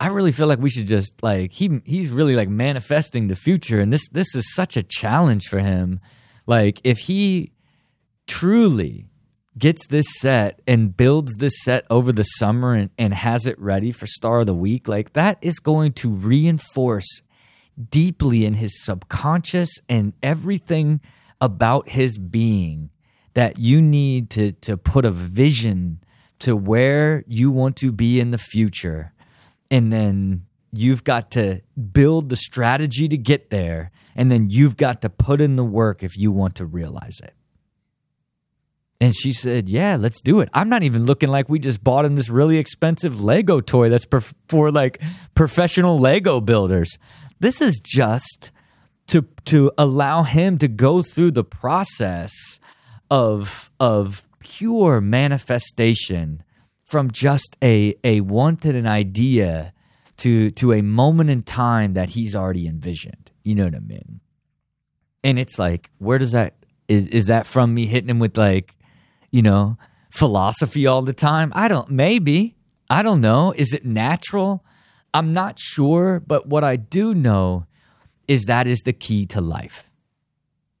I 0.00 0.08
really 0.08 0.32
feel 0.32 0.48
like 0.48 0.58
we 0.58 0.70
should 0.70 0.88
just 0.88 1.22
like 1.22 1.52
he 1.52 1.80
he's 1.84 2.10
really 2.10 2.34
like 2.34 2.48
manifesting 2.48 3.28
the 3.28 3.36
future, 3.36 3.78
and 3.78 3.92
this 3.92 4.08
this 4.08 4.34
is 4.34 4.52
such 4.52 4.76
a 4.76 4.82
challenge 4.82 5.46
for 5.46 5.60
him. 5.60 6.00
Like 6.44 6.80
if 6.82 6.98
he 6.98 7.52
truly 8.26 9.07
gets 9.58 9.86
this 9.86 10.06
set 10.18 10.60
and 10.66 10.96
builds 10.96 11.36
this 11.36 11.62
set 11.62 11.86
over 11.90 12.12
the 12.12 12.22
summer 12.22 12.74
and, 12.74 12.90
and 12.98 13.14
has 13.14 13.46
it 13.46 13.58
ready 13.58 13.92
for 13.92 14.06
Star 14.06 14.40
of 14.40 14.46
the 14.46 14.54
Week, 14.54 14.88
like 14.88 15.12
that 15.14 15.38
is 15.40 15.58
going 15.58 15.92
to 15.94 16.10
reinforce 16.10 17.22
deeply 17.90 18.44
in 18.44 18.54
his 18.54 18.82
subconscious 18.84 19.70
and 19.88 20.12
everything 20.22 21.00
about 21.40 21.88
his 21.90 22.18
being 22.18 22.90
that 23.34 23.58
you 23.58 23.80
need 23.80 24.30
to 24.30 24.52
to 24.52 24.76
put 24.76 25.04
a 25.04 25.10
vision 25.10 26.02
to 26.40 26.56
where 26.56 27.24
you 27.26 27.50
want 27.50 27.76
to 27.76 27.92
be 27.92 28.20
in 28.20 28.30
the 28.30 28.38
future. 28.38 29.12
And 29.70 29.92
then 29.92 30.46
you've 30.72 31.04
got 31.04 31.30
to 31.32 31.60
build 31.92 32.28
the 32.28 32.36
strategy 32.36 33.08
to 33.08 33.16
get 33.16 33.50
there. 33.50 33.90
And 34.16 34.30
then 34.30 34.50
you've 34.50 34.76
got 34.76 35.02
to 35.02 35.10
put 35.10 35.40
in 35.40 35.56
the 35.56 35.64
work 35.64 36.02
if 36.02 36.16
you 36.16 36.32
want 36.32 36.56
to 36.56 36.66
realize 36.66 37.20
it 37.22 37.34
and 39.00 39.14
she 39.14 39.32
said, 39.32 39.68
Yeah, 39.68 39.96
let's 39.96 40.20
do 40.20 40.40
it. 40.40 40.48
I'm 40.52 40.68
not 40.68 40.82
even 40.82 41.04
looking 41.04 41.28
like 41.28 41.48
we 41.48 41.58
just 41.58 41.82
bought 41.84 42.04
him 42.04 42.16
this 42.16 42.28
really 42.28 42.58
expensive 42.58 43.22
Lego 43.22 43.60
toy 43.60 43.88
that's 43.88 44.06
for 44.48 44.70
like 44.70 45.00
professional 45.34 45.98
Lego 45.98 46.40
builders. 46.40 46.98
This 47.38 47.60
is 47.60 47.80
just 47.80 48.50
to 49.08 49.26
to 49.46 49.70
allow 49.78 50.24
him 50.24 50.58
to 50.58 50.68
go 50.68 51.02
through 51.02 51.32
the 51.32 51.44
process 51.44 52.32
of 53.10 53.70
of 53.78 54.26
pure 54.40 55.00
manifestation 55.00 56.42
from 56.84 57.10
just 57.10 57.56
a 57.62 57.94
a 58.02 58.20
wanted 58.22 58.74
an 58.74 58.86
idea 58.86 59.72
to 60.16 60.50
to 60.52 60.72
a 60.72 60.82
moment 60.82 61.30
in 61.30 61.42
time 61.42 61.94
that 61.94 62.10
he's 62.10 62.34
already 62.34 62.66
envisioned. 62.66 63.30
You 63.44 63.54
know 63.54 63.64
what 63.64 63.76
I 63.76 63.80
mean? 63.80 64.20
And 65.22 65.38
it's 65.38 65.58
like, 65.58 65.90
where 65.98 66.18
does 66.18 66.32
that 66.32 66.56
is 66.88 67.06
is 67.08 67.26
that 67.26 67.46
from 67.46 67.72
me 67.74 67.86
hitting 67.86 68.10
him 68.10 68.18
with 68.18 68.36
like 68.36 68.74
you 69.30 69.42
know, 69.42 69.78
philosophy 70.10 70.86
all 70.86 71.02
the 71.02 71.12
time? 71.12 71.52
I 71.54 71.68
don't, 71.68 71.90
maybe. 71.90 72.56
I 72.90 73.02
don't 73.02 73.20
know. 73.20 73.52
Is 73.56 73.72
it 73.72 73.84
natural? 73.84 74.64
I'm 75.12 75.32
not 75.32 75.58
sure. 75.58 76.22
But 76.26 76.46
what 76.46 76.64
I 76.64 76.76
do 76.76 77.14
know 77.14 77.66
is 78.26 78.44
that 78.44 78.66
is 78.66 78.80
the 78.80 78.92
key 78.92 79.26
to 79.26 79.40
life. 79.40 79.90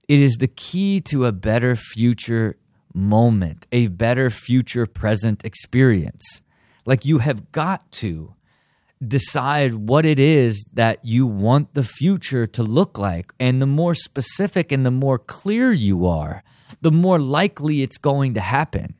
It 0.08 0.20
is 0.20 0.36
the 0.36 0.48
key 0.48 1.00
to 1.02 1.26
a 1.26 1.32
better 1.32 1.76
future 1.76 2.56
moment, 2.94 3.66
a 3.72 3.88
better 3.88 4.30
future 4.30 4.86
present 4.86 5.44
experience. 5.44 6.42
Like 6.86 7.04
you 7.04 7.18
have 7.18 7.52
got 7.52 7.90
to 7.92 8.34
decide 9.06 9.74
what 9.74 10.04
it 10.04 10.18
is 10.18 10.64
that 10.72 11.04
you 11.04 11.26
want 11.26 11.74
the 11.74 11.82
future 11.82 12.46
to 12.46 12.62
look 12.62 12.98
like. 12.98 13.32
And 13.38 13.62
the 13.62 13.66
more 13.66 13.94
specific 13.94 14.72
and 14.72 14.84
the 14.84 14.90
more 14.90 15.18
clear 15.18 15.70
you 15.70 16.06
are, 16.06 16.42
the 16.80 16.92
more 16.92 17.18
likely 17.18 17.82
it's 17.82 17.98
going 17.98 18.34
to 18.34 18.40
happen. 18.40 18.94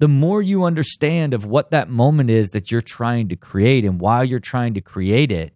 The 0.00 0.08
more 0.08 0.40
you 0.40 0.64
understand 0.64 1.34
of 1.34 1.44
what 1.44 1.70
that 1.70 1.90
moment 1.90 2.30
is 2.30 2.50
that 2.50 2.70
you're 2.70 2.80
trying 2.80 3.28
to 3.28 3.36
create 3.36 3.84
and 3.84 4.00
why 4.00 4.22
you're 4.22 4.38
trying 4.38 4.74
to 4.74 4.80
create 4.80 5.32
it, 5.32 5.52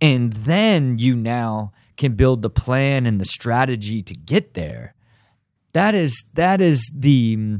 and 0.00 0.32
then 0.32 0.98
you 0.98 1.14
now 1.14 1.72
can 1.96 2.14
build 2.14 2.42
the 2.42 2.50
plan 2.50 3.06
and 3.06 3.20
the 3.20 3.24
strategy 3.24 4.02
to 4.02 4.14
get 4.14 4.54
there. 4.54 4.94
That 5.74 5.94
is 5.94 6.24
that 6.34 6.60
is 6.60 6.90
the 6.94 7.58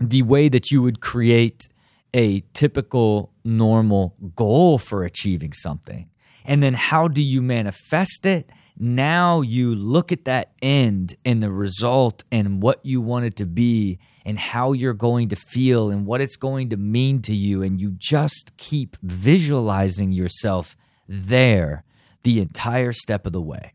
the 0.00 0.22
way 0.22 0.48
that 0.48 0.70
you 0.70 0.82
would 0.82 1.00
create 1.00 1.68
a 2.14 2.40
typical 2.52 3.32
normal 3.44 4.14
goal 4.34 4.78
for 4.78 5.04
achieving 5.04 5.52
something. 5.52 6.08
And 6.44 6.62
then 6.62 6.74
how 6.74 7.08
do 7.08 7.22
you 7.22 7.42
manifest 7.42 8.24
it? 8.24 8.50
Now 8.76 9.40
you 9.40 9.74
look 9.74 10.10
at 10.10 10.24
that 10.24 10.52
end 10.60 11.14
and 11.24 11.42
the 11.42 11.50
result 11.50 12.24
and 12.32 12.60
what 12.60 12.84
you 12.84 13.00
want 13.00 13.24
it 13.24 13.36
to 13.36 13.46
be 13.46 13.98
and 14.24 14.38
how 14.38 14.72
you're 14.72 14.94
going 14.94 15.28
to 15.28 15.36
feel 15.36 15.90
and 15.90 16.06
what 16.06 16.20
it's 16.20 16.36
going 16.36 16.70
to 16.70 16.76
mean 16.76 17.22
to 17.22 17.34
you. 17.34 17.62
And 17.62 17.80
you 17.80 17.92
just 17.96 18.56
keep 18.56 18.96
visualizing 19.00 20.12
yourself 20.12 20.76
there 21.08 21.84
the 22.24 22.40
entire 22.40 22.92
step 22.92 23.26
of 23.26 23.32
the 23.32 23.40
way. 23.40 23.74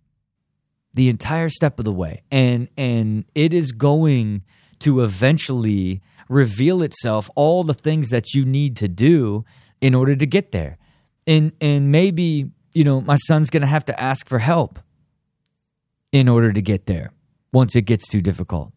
The 0.95 1.07
entire 1.07 1.49
step 1.49 1.79
of 1.79 1.85
the 1.85 1.93
way. 1.93 2.23
And 2.29 2.67
and 2.75 3.23
it 3.35 3.53
is 3.53 3.71
going 3.71 4.43
to 4.79 5.01
eventually 5.01 6.01
reveal 6.27 6.81
itself 6.81 7.29
all 7.35 7.63
the 7.63 7.73
things 7.73 8.09
that 8.09 8.33
you 8.33 8.43
need 8.43 8.75
to 8.77 8.87
do 8.87 9.45
in 9.79 9.95
order 9.95 10.15
to 10.15 10.25
get 10.25 10.51
there. 10.51 10.77
And 11.25 11.53
and 11.61 11.89
maybe 11.89 12.51
you 12.73 12.83
know 12.83 12.99
my 12.99 13.15
son's 13.15 13.49
going 13.49 13.61
to 13.61 13.67
have 13.67 13.85
to 13.85 13.97
ask 13.97 14.27
for 14.27 14.39
help 14.39 14.79
in 16.11 16.27
order 16.27 16.51
to 16.51 16.61
get 16.61 16.85
there 16.85 17.11
once 17.51 17.75
it 17.75 17.83
gets 17.83 18.07
too 18.07 18.21
difficult. 18.21 18.71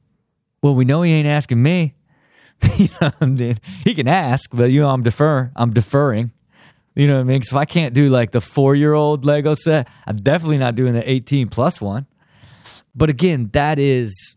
Well, 0.62 0.74
we 0.74 0.84
know 0.84 1.02
he 1.02 1.12
ain't 1.12 1.28
asking 1.28 1.62
me. 1.62 1.94
you 2.76 2.88
know 3.00 3.10
I 3.20 3.26
mean? 3.26 3.60
He 3.84 3.94
can 3.94 4.08
ask, 4.08 4.50
but 4.52 4.70
you 4.70 4.80
know, 4.80 4.90
I'm 4.90 5.02
defer. 5.02 5.50
I'm 5.56 5.72
deferring. 5.72 6.32
You 6.94 7.06
know 7.06 7.14
what 7.14 7.20
I 7.20 7.24
mean? 7.24 7.42
So 7.42 7.56
if 7.56 7.60
I 7.60 7.64
can't 7.64 7.94
do 7.94 8.10
like 8.10 8.32
the 8.32 8.40
four 8.40 8.74
year 8.74 8.92
old 8.92 9.24
Lego 9.24 9.54
set, 9.54 9.88
I'm 10.06 10.16
definitely 10.16 10.58
not 10.58 10.74
doing 10.74 10.94
the 10.94 11.08
18 11.08 11.48
plus 11.48 11.80
one. 11.80 12.06
But 12.94 13.08
again, 13.08 13.48
that 13.54 13.78
is 13.78 14.36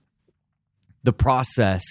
the 1.03 1.11
process 1.11 1.83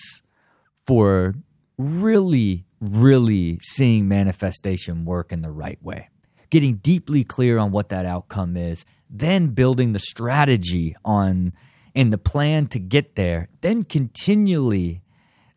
for 0.87 1.35
really, 1.77 2.65
really 2.81 3.59
seeing 3.63 4.09
manifestation 4.09 5.05
work 5.05 5.33
in 5.33 5.43
the 5.43 5.51
right 5.51 5.83
way. 5.83 6.09
Getting 6.55 6.77
deeply 6.77 7.25
clear 7.25 7.59
on 7.59 7.73
what 7.73 7.89
that 7.89 8.07
outcome 8.07 8.57
is, 8.57 8.85
then 9.11 9.49
building 9.49 9.93
the 9.93 9.99
strategy 9.99 10.95
on 11.05 11.53
and 11.97 12.13
the 12.13 12.19
plan 12.19 12.69
to 12.69 12.79
get 12.79 13.17
there, 13.17 13.49
then 13.61 13.83
continually 13.83 15.03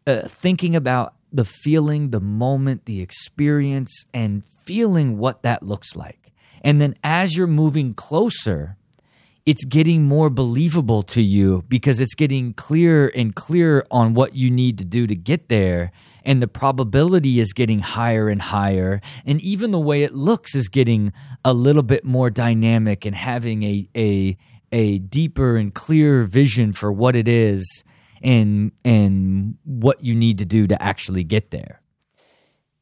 uh, 0.07 0.21
thinking 0.21 0.75
about 0.75 1.13
the 1.31 1.45
feeling, 1.45 2.09
the 2.09 2.19
moment, 2.19 2.85
the 2.85 2.99
experience, 2.99 4.05
and 4.11 4.43
feeling 4.65 5.19
what 5.19 5.43
that 5.43 5.61
looks 5.61 5.95
like. 5.95 6.33
And 6.63 6.81
then 6.81 6.95
as 7.03 7.37
you're 7.37 7.45
moving 7.45 7.93
closer, 7.93 8.75
it's 9.47 9.63
getting 9.63 10.03
more 10.03 10.29
believable 10.29 11.01
to 11.01 11.21
you 11.21 11.63
because 11.69 12.01
it's 12.01 12.15
getting 12.15 12.53
clearer 12.53 13.07
and 13.15 13.33
clearer 13.33 13.87
on 13.89 14.13
what 14.13 14.35
you 14.35 14.51
need 14.51 14.77
to 14.77 14.83
do 14.83 15.07
to 15.07 15.15
get 15.15 15.47
there. 15.47 15.93
And 16.25 16.41
the 16.41 16.49
probability 16.49 17.39
is 17.39 17.53
getting 17.53 17.79
higher 17.79 18.27
and 18.27 18.41
higher. 18.41 18.99
And 19.25 19.39
even 19.39 19.71
the 19.71 19.79
way 19.79 20.03
it 20.03 20.13
looks 20.13 20.53
is 20.53 20.67
getting 20.67 21.13
a 21.45 21.53
little 21.53 21.81
bit 21.81 22.03
more 22.03 22.29
dynamic 22.29 23.05
and 23.05 23.15
having 23.15 23.63
a, 23.63 23.89
a, 23.95 24.37
a 24.73 24.99
deeper 24.99 25.55
and 25.55 25.73
clearer 25.73 26.23
vision 26.23 26.73
for 26.73 26.91
what 26.91 27.15
it 27.15 27.29
is 27.29 27.85
and 28.21 28.73
and 28.83 29.55
what 29.63 30.03
you 30.03 30.13
need 30.13 30.39
to 30.39 30.45
do 30.45 30.67
to 30.67 30.81
actually 30.83 31.23
get 31.23 31.51
there. 31.51 31.81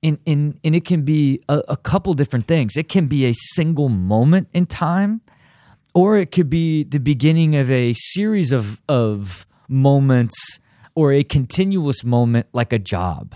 And 0.01 0.17
and 0.25 0.59
and 0.63 0.75
it 0.75 0.83
can 0.83 1.03
be 1.03 1.43
a, 1.47 1.61
a 1.67 1.77
couple 1.77 2.15
different 2.15 2.47
things. 2.47 2.75
It 2.75 2.89
can 2.89 3.05
be 3.05 3.25
a 3.25 3.33
single 3.33 3.89
moment 3.89 4.47
in 4.51 4.65
time, 4.65 5.21
or 5.95 6.17
it 6.17 6.29
could 6.29 6.49
be 6.49 6.83
the 6.83 6.99
beginning 6.99 7.55
of 7.55 7.71
a 7.71 7.93
series 7.95 8.51
of 8.51 8.81
of 8.87 9.47
moments 9.67 10.59
or 10.93 11.11
a 11.11 11.23
continuous 11.23 12.03
moment 12.03 12.47
like 12.53 12.71
a 12.71 12.77
job, 12.77 13.35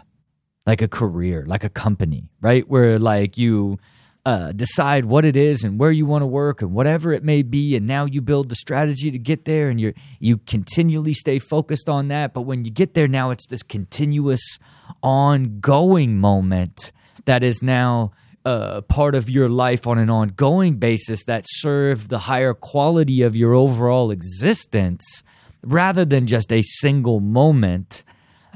like 0.68 0.82
a 0.82 0.88
career, 0.88 1.46
like 1.48 1.64
a 1.64 1.70
company, 1.70 2.30
right? 2.42 2.70
Where 2.70 3.00
like 3.00 3.38
you 3.38 3.80
uh, 4.26 4.52
decide 4.52 5.06
what 5.06 5.24
it 5.24 5.36
is 5.36 5.64
and 5.64 5.80
where 5.80 5.92
you 5.92 6.06
want 6.06 6.22
to 6.22 6.28
work 6.28 6.62
and 6.62 6.74
whatever 6.74 7.14
it 7.14 7.24
may 7.24 7.42
be 7.42 7.76
and 7.78 7.88
now 7.88 8.04
you 8.06 8.22
build 8.22 8.50
the 8.50 8.56
strategy 8.56 9.10
to 9.10 9.18
get 9.18 9.46
there 9.46 9.70
and 9.70 9.80
you 9.80 9.94
you 10.20 10.38
continually 10.40 11.14
stay 11.14 11.40
focused 11.40 11.88
on 11.88 12.10
that 12.10 12.34
but 12.34 12.42
when 12.42 12.66
you 12.66 12.70
get 12.70 12.94
there 12.94 13.08
now 13.08 13.32
it's 13.32 13.48
this 13.48 13.64
continuous 13.64 14.60
ongoing 15.02 16.18
moment 16.18 16.92
that 17.26 17.44
is 17.44 17.64
now 17.64 18.12
uh, 18.46 18.82
part 18.82 19.16
of 19.16 19.30
your 19.30 19.50
life 19.50 19.86
on 19.86 19.98
an 19.98 20.10
ongoing 20.10 20.76
basis 20.76 21.24
that 21.26 21.46
serve 21.48 22.10
the 22.10 22.20
higher 22.20 22.54
quality 22.54 23.22
of 23.22 23.36
your 23.36 23.54
overall 23.54 24.12
existence 24.12 25.24
rather 25.64 26.06
than 26.06 26.26
just 26.26 26.52
a 26.52 26.62
single 26.62 27.20
moment 27.20 28.04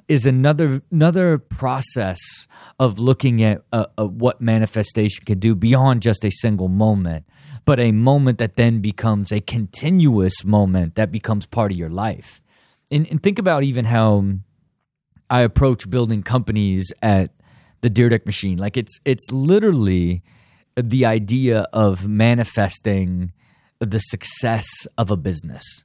is 0.08 0.26
another 0.26 0.82
another 0.92 1.38
process 1.38 2.48
of 2.80 3.00
looking 3.00 3.44
at 3.44 3.64
uh, 3.72 3.86
uh, 3.98 4.08
what 4.08 4.42
manifestation 4.42 5.24
can 5.26 5.40
do 5.40 5.56
beyond 5.56 6.02
just 6.02 6.26
a 6.26 6.32
single 6.32 6.68
moment, 6.68 7.26
but 7.66 7.80
a 7.80 7.92
moment 7.92 8.38
that 8.40 8.56
then 8.56 8.80
becomes 8.80 9.32
a 9.32 9.40
continuous 9.42 10.44
moment 10.44 10.96
that 10.96 11.12
becomes 11.12 11.46
part 11.46 11.72
of 11.72 11.78
your 11.78 11.90
life. 11.90 12.42
And, 12.92 13.08
and 13.08 13.22
think 13.22 13.40
about 13.40 13.64
even 13.64 13.86
how 13.86 14.26
I 15.30 15.42
approach 15.42 15.90
building 15.90 16.24
companies 16.24 16.92
at 17.02 17.32
the 17.84 17.90
Dyrdek 17.90 18.26
machine. 18.26 18.58
Like 18.58 18.76
it's 18.78 19.00
it's 19.06 19.32
literally 19.32 20.24
the 20.76 21.06
idea 21.06 21.68
of 21.72 22.08
manifesting 22.08 23.32
the 23.80 24.00
success 24.00 24.66
of 24.98 25.12
a 25.12 25.18
business. 25.18 25.84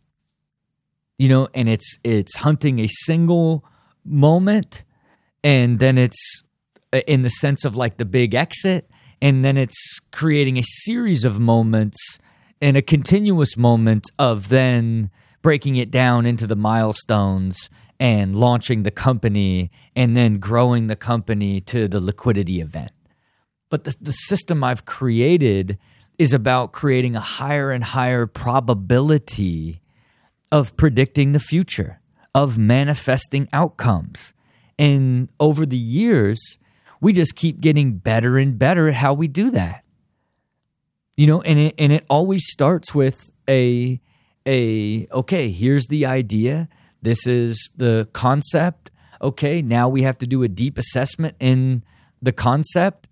You 1.19 1.29
know, 1.29 1.49
and 1.53 1.69
it's 1.69 1.99
it's 2.05 2.37
hunting 2.37 2.79
a 2.79 2.87
single 2.89 3.65
moment 4.05 4.85
and 5.45 5.81
then 5.81 5.99
it's 5.99 6.43
uh, 6.93 7.01
in 7.07 7.23
the 7.23 7.31
sense 7.31 7.65
of 7.65 7.77
like 7.77 7.99
the 7.99 8.05
big 8.05 8.35
exit 8.35 8.89
and 9.21 9.45
then 9.45 9.57
it's 9.57 9.99
creating 10.13 10.57
a 10.57 10.63
series 10.63 11.25
of 11.25 11.41
moments 11.41 12.19
and 12.61 12.77
a 12.77 12.83
continuous 12.83 13.57
moment 13.57 14.05
of 14.19 14.49
then 14.49 15.11
breaking 15.43 15.77
it 15.77 15.91
down 15.91 16.25
into 16.25 16.47
the 16.47 16.57
milestones 16.57 17.69
and 18.01 18.37
launching 18.37 18.83
the 18.83 18.91
company 18.91 19.71
and 19.97 20.17
then 20.17 20.39
growing 20.39 20.87
the 20.87 20.97
company 20.97 21.61
to 21.63 21.89
the 21.89 22.01
liquidity 22.01 22.61
event. 22.61 22.93
But 23.71 23.85
the, 23.85 23.97
the 24.01 24.13
system 24.13 24.63
I've 24.65 24.85
created 24.85 25.79
is 26.19 26.33
about 26.33 26.73
creating 26.73 27.17
a 27.17 27.21
higher 27.21 27.71
and 27.71 27.85
higher 27.85 28.27
probability 28.27 29.81
of 30.51 30.77
predicting 30.77 31.33
the 31.33 31.39
future, 31.39 32.01
of 32.35 32.59
manifesting 32.59 33.49
outcomes. 33.53 34.33
And 34.79 35.29
over 35.39 35.67
the 35.67 35.77
years, 35.77 36.59
we 37.01 37.13
just 37.13 37.37
keep 37.37 37.61
getting 37.61 37.99
better 37.99 38.39
and 38.39 38.59
better 38.59 38.89
at 38.89 38.95
how 38.95 39.13
we 39.13 39.29
do 39.29 39.51
that. 39.51 39.85
You 41.17 41.27
know, 41.27 41.43
and 41.43 41.59
it, 41.59 41.75
and 41.79 41.93
it 41.93 42.05
always 42.09 42.47
starts 42.47 42.95
with 42.95 43.31
a 43.49 44.01
a 44.47 45.07
okay, 45.13 45.51
here's 45.51 45.87
the 45.87 46.07
idea. 46.07 46.69
This 47.03 47.27
is 47.27 47.71
the 47.77 48.09
concept. 48.13 48.91
Okay, 49.21 49.63
now 49.63 49.89
we 49.89 50.03
have 50.03 50.19
to 50.19 50.27
do 50.27 50.43
a 50.43 50.49
deep 50.49 50.79
assessment 50.79 51.37
in 51.41 51.85
the 52.21 52.33
concept 52.33 53.09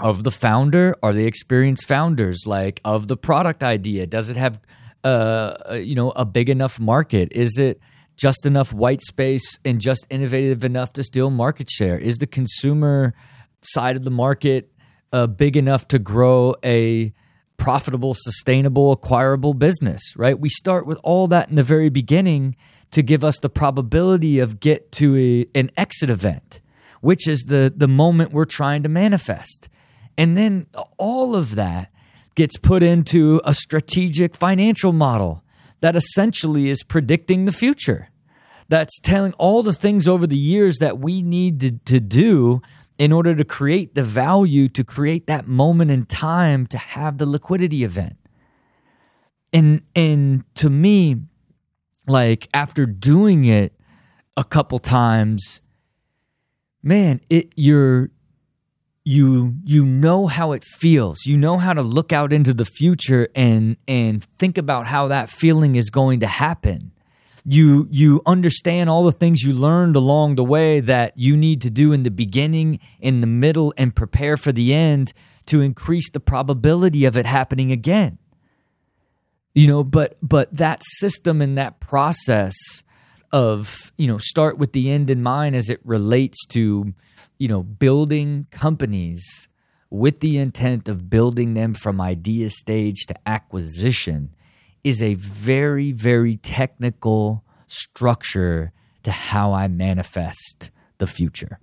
of 0.00 0.24
the 0.24 0.30
founder. 0.30 0.96
Are 1.02 1.12
they 1.12 1.26
experienced 1.26 1.86
founders? 1.86 2.42
Like 2.46 2.80
of 2.84 3.08
the 3.08 3.16
product 3.16 3.62
idea? 3.62 4.06
Does 4.06 4.30
it 4.30 4.36
have 4.36 4.60
uh, 5.02 5.54
uh 5.70 5.74
you 5.74 5.94
know 5.94 6.10
a 6.10 6.24
big 6.24 6.48
enough 6.48 6.80
market? 6.80 7.28
Is 7.32 7.58
it 7.58 7.80
just 8.16 8.46
enough 8.46 8.72
white 8.72 9.02
space 9.02 9.58
and 9.64 9.80
just 9.80 10.06
innovative 10.10 10.64
enough 10.64 10.92
to 10.94 11.02
steal 11.02 11.30
market 11.30 11.68
share? 11.70 11.98
Is 11.98 12.18
the 12.18 12.26
consumer 12.26 13.14
side 13.62 13.96
of 13.96 14.04
the 14.04 14.10
market 14.10 14.70
uh, 15.12 15.26
big 15.26 15.56
enough 15.56 15.88
to 15.88 15.98
grow 15.98 16.54
a 16.64 17.12
profitable, 17.56 18.14
sustainable, 18.14 18.92
acquirable 18.92 19.54
business? 19.54 20.14
Right. 20.16 20.38
We 20.38 20.48
start 20.48 20.86
with 20.86 20.98
all 21.02 21.26
that 21.28 21.48
in 21.48 21.56
the 21.56 21.62
very 21.62 21.88
beginning 21.88 22.56
to 22.90 23.02
give 23.02 23.24
us 23.24 23.38
the 23.38 23.48
probability 23.48 24.38
of 24.38 24.60
get 24.60 24.92
to 24.92 25.16
a, 25.16 25.58
an 25.58 25.70
exit 25.76 26.10
event, 26.10 26.60
which 27.00 27.26
is 27.26 27.44
the 27.44 27.72
the 27.74 27.88
moment 27.88 28.32
we're 28.32 28.44
trying 28.44 28.82
to 28.82 28.88
manifest, 28.88 29.68
and 30.16 30.36
then 30.36 30.66
all 30.98 31.34
of 31.34 31.54
that 31.56 31.90
gets 32.34 32.56
put 32.56 32.82
into 32.82 33.40
a 33.44 33.54
strategic 33.54 34.34
financial 34.34 34.92
model 34.92 35.42
that 35.80 35.96
essentially 35.96 36.68
is 36.68 36.82
predicting 36.82 37.44
the 37.44 37.52
future. 37.52 38.08
That's 38.68 38.98
telling 39.00 39.34
all 39.34 39.62
the 39.62 39.72
things 39.72 40.08
over 40.08 40.26
the 40.26 40.36
years 40.36 40.78
that 40.78 40.98
we 40.98 41.20
need 41.20 41.60
to, 41.60 41.72
to 41.72 42.00
do 42.00 42.62
in 42.98 43.12
order 43.12 43.34
to 43.34 43.44
create 43.44 43.94
the 43.94 44.04
value, 44.04 44.68
to 44.68 44.84
create 44.84 45.26
that 45.26 45.48
moment 45.48 45.90
in 45.90 46.04
time 46.04 46.66
to 46.68 46.78
have 46.78 47.18
the 47.18 47.26
liquidity 47.26 47.84
event. 47.84 48.16
And 49.52 49.82
and 49.94 50.44
to 50.56 50.70
me, 50.70 51.16
like 52.06 52.48
after 52.52 52.86
doing 52.86 53.44
it 53.44 53.72
a 54.36 54.44
couple 54.44 54.78
times, 54.78 55.60
man, 56.82 57.20
it 57.30 57.52
you're 57.56 58.10
you 59.04 59.54
you 59.64 59.84
know 59.84 60.26
how 60.26 60.52
it 60.52 60.64
feels 60.64 61.26
you 61.26 61.36
know 61.36 61.58
how 61.58 61.74
to 61.74 61.82
look 61.82 62.10
out 62.10 62.32
into 62.32 62.54
the 62.54 62.64
future 62.64 63.28
and 63.34 63.76
and 63.86 64.24
think 64.38 64.56
about 64.56 64.86
how 64.86 65.08
that 65.08 65.28
feeling 65.28 65.76
is 65.76 65.90
going 65.90 66.20
to 66.20 66.26
happen 66.26 66.90
you 67.44 67.86
you 67.90 68.22
understand 68.24 68.88
all 68.88 69.04
the 69.04 69.12
things 69.12 69.42
you 69.42 69.52
learned 69.52 69.96
along 69.96 70.34
the 70.34 70.44
way 70.44 70.80
that 70.80 71.16
you 71.16 71.36
need 71.36 71.60
to 71.62 71.70
do 71.70 71.92
in 71.92 72.02
the 72.02 72.10
beginning 72.10 72.80
in 73.00 73.20
the 73.20 73.26
middle 73.26 73.74
and 73.76 73.94
prepare 73.94 74.36
for 74.36 74.52
the 74.52 74.72
end 74.72 75.12
to 75.46 75.60
increase 75.60 76.10
the 76.10 76.20
probability 76.20 77.04
of 77.04 77.16
it 77.16 77.26
happening 77.26 77.70
again. 77.70 78.18
You 79.54 79.66
know 79.66 79.84
but 79.84 80.16
but 80.22 80.54
that 80.56 80.82
system 80.84 81.42
and 81.42 81.58
that 81.58 81.80
process 81.80 82.56
of 83.30 83.92
you 83.96 84.06
know 84.06 84.18
start 84.18 84.58
with 84.58 84.72
the 84.72 84.90
end 84.90 85.10
in 85.10 85.22
mind 85.22 85.54
as 85.54 85.68
it 85.68 85.80
relates 85.84 86.46
to 86.46 86.94
you 87.38 87.48
know, 87.48 87.62
building 87.62 88.46
companies 88.50 89.48
with 89.90 90.20
the 90.20 90.38
intent 90.38 90.88
of 90.88 91.10
building 91.10 91.54
them 91.54 91.74
from 91.74 92.00
idea 92.00 92.50
stage 92.50 93.06
to 93.06 93.14
acquisition 93.28 94.34
is 94.84 95.02
a 95.02 95.14
very, 95.14 95.90
very 95.90 96.36
technical 96.36 97.42
structure 97.66 98.72
to 99.02 99.10
how 99.10 99.52
I 99.52 99.66
manifest 99.66 100.70
the 100.98 101.06
future. 101.06 101.58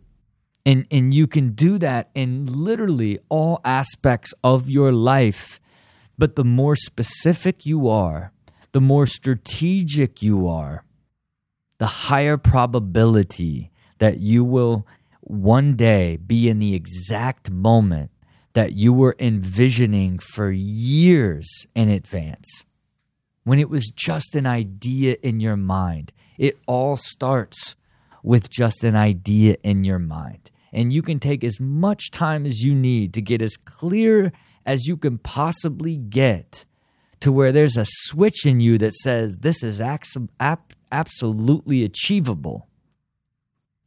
And, 0.66 0.86
and 0.92 1.14
you 1.14 1.28
can 1.28 1.52
do 1.52 1.78
that 1.80 2.10
in 2.14 2.46
literally 2.46 3.20
all 3.30 3.62
aspects 3.64 4.34
of 4.44 4.70
your 4.70 4.92
life. 4.92 5.60
But 6.18 6.36
the 6.36 6.44
more 6.44 6.76
specific 6.76 7.66
you 7.66 7.88
are, 7.88 8.32
the 8.72 8.82
more 8.82 9.08
strategic 9.08 10.22
you 10.22 10.48
are, 10.48 10.86
the 11.80 11.88
higher 11.88 12.38
probability 12.38 13.72
that 13.98 14.20
you 14.20 14.44
will 14.44 14.86
one 15.22 15.76
day 15.76 16.18
be 16.18 16.48
in 16.48 16.60
the 16.60 16.76
exact 16.76 17.50
moment 17.50 18.12
that 18.54 18.74
you 18.74 18.94
were 18.94 19.16
envisioning 19.18 20.20
for 20.20 20.52
years 20.52 21.66
in 21.74 21.90
advance. 21.90 22.66
When 23.44 23.60
it 23.60 23.70
was 23.70 23.92
just 23.94 24.36
an 24.36 24.46
idea 24.46 25.18
in 25.24 25.40
your 25.40 25.58
mind. 25.58 26.12
It 26.38 26.60
all 26.68 26.98
starts 26.98 27.76
with 28.24 28.50
just 28.50 28.84
an 28.84 28.96
idea 28.96 29.58
in 29.64 29.84
your 29.84 30.00
mind. 30.00 30.52
And 30.74 30.94
you 30.94 31.02
can 31.02 31.20
take 31.20 31.44
as 31.44 31.60
much 31.60 32.12
time 32.12 32.46
as 32.46 32.62
you 32.62 32.74
need 32.74 33.14
to 33.16 33.22
get 33.22 33.42
as 33.42 33.58
clear 33.58 34.32
as 34.66 34.86
you 34.86 34.96
can 34.96 35.18
possibly 35.18 35.98
get 35.98 36.66
to 37.20 37.32
where 37.32 37.52
there's 37.52 37.78
a 37.78 37.86
switch 37.86 38.46
in 38.46 38.62
you 38.62 38.78
that 38.78 38.94
says 38.94 39.38
this 39.40 39.64
is 39.64 39.82
absolutely 40.92 41.84
achievable 41.84 42.68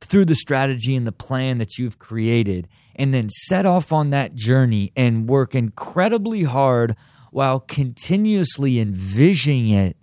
through 0.00 0.24
the 0.24 0.34
strategy 0.34 0.94
and 0.94 1.06
the 1.06 1.12
plan 1.12 1.58
that 1.58 1.78
you've 1.78 1.98
created, 1.98 2.68
and 2.94 3.14
then 3.14 3.30
set 3.30 3.64
off 3.64 3.92
on 3.92 4.10
that 4.10 4.34
journey 4.34 4.92
and 4.94 5.28
work 5.28 5.54
incredibly 5.54 6.42
hard 6.42 6.94
while 7.34 7.58
continuously 7.58 8.78
envisioning 8.78 9.68
it 9.68 9.96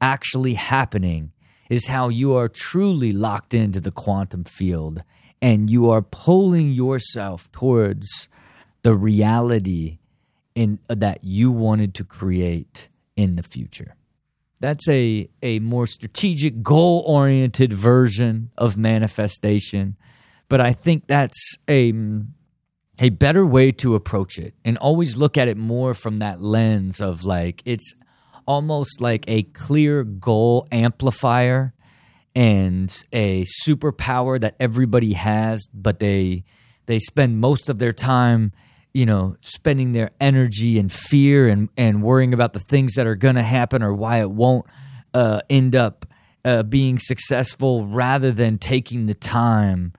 actually 0.00 0.54
happening 0.54 1.32
is 1.68 1.88
how 1.88 2.08
you 2.08 2.32
are 2.32 2.48
truly 2.48 3.10
locked 3.10 3.52
into 3.52 3.80
the 3.80 3.90
quantum 3.90 4.44
field 4.44 5.02
and 5.42 5.68
you 5.68 5.90
are 5.90 6.00
pulling 6.00 6.70
yourself 6.70 7.50
towards 7.50 8.28
the 8.82 8.94
reality 8.94 9.98
in 10.54 10.78
that 10.86 11.24
you 11.24 11.50
wanted 11.50 11.92
to 11.92 12.04
create 12.04 12.88
in 13.16 13.34
the 13.34 13.42
future. 13.42 13.96
That's 14.60 14.88
a, 14.88 15.28
a 15.42 15.58
more 15.58 15.88
strategic, 15.88 16.62
goal 16.62 17.02
oriented 17.04 17.72
version 17.72 18.52
of 18.56 18.76
manifestation. 18.76 19.96
But 20.48 20.60
I 20.60 20.72
think 20.72 21.08
that's 21.08 21.56
a, 21.68 21.92
a 22.98 23.10
better 23.10 23.44
way 23.44 23.72
to 23.72 23.94
approach 23.94 24.38
it 24.38 24.54
and 24.64 24.78
always 24.78 25.16
look 25.16 25.36
at 25.36 25.48
it 25.48 25.56
more 25.56 25.94
from 25.94 26.18
that 26.18 26.40
lens 26.40 27.00
of 27.00 27.24
like, 27.24 27.62
it's 27.64 27.94
almost 28.46 29.00
like 29.00 29.24
a 29.28 29.42
clear 29.42 30.04
goal 30.04 30.66
amplifier 30.72 31.74
and 32.34 33.04
a 33.12 33.44
superpower 33.64 34.40
that 34.40 34.54
everybody 34.60 35.14
has, 35.14 35.66
but 35.72 36.00
they 36.00 36.44
they 36.86 36.98
spend 37.00 37.40
most 37.40 37.68
of 37.68 37.78
their 37.80 37.92
time 37.92 38.52
you 38.96 39.04
know, 39.04 39.36
spending 39.42 39.92
their 39.92 40.10
energy 40.22 40.78
and 40.78 40.90
fear 40.90 41.48
and, 41.48 41.68
and 41.76 42.02
worrying 42.02 42.32
about 42.32 42.54
the 42.54 42.58
things 42.58 42.94
that 42.94 43.06
are 43.06 43.14
going 43.14 43.34
to 43.34 43.42
happen 43.42 43.82
or 43.82 43.92
why 43.92 44.22
it 44.22 44.30
won't 44.30 44.64
uh, 45.12 45.42
end 45.50 45.76
up 45.76 46.06
uh, 46.46 46.62
being 46.62 46.98
successful 46.98 47.86
rather 47.86 48.32
than 48.32 48.56
taking 48.56 49.04
the 49.04 49.12
time 49.12 49.92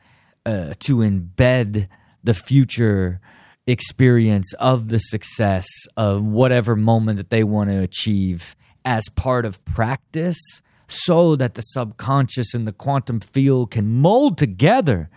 uh, 0.47 0.73
to 0.79 0.97
embed 0.97 1.87
the 2.27 2.33
future 2.33 3.21
experience 3.65 4.53
of 4.59 4.89
the 4.89 4.99
success 4.99 5.65
of 5.95 6.25
whatever 6.25 6.75
moment 6.75 7.15
that 7.15 7.29
they 7.29 7.41
want 7.41 7.69
to 7.69 7.79
achieve 7.79 8.53
as 8.83 9.07
part 9.07 9.45
of 9.45 9.63
practice 9.63 10.61
so 10.89 11.37
that 11.37 11.53
the 11.53 11.61
subconscious 11.61 12.53
and 12.53 12.67
the 12.67 12.73
quantum 12.73 13.21
field 13.21 13.71
can 13.71 13.87
mold 13.87 14.37
together 14.37 15.09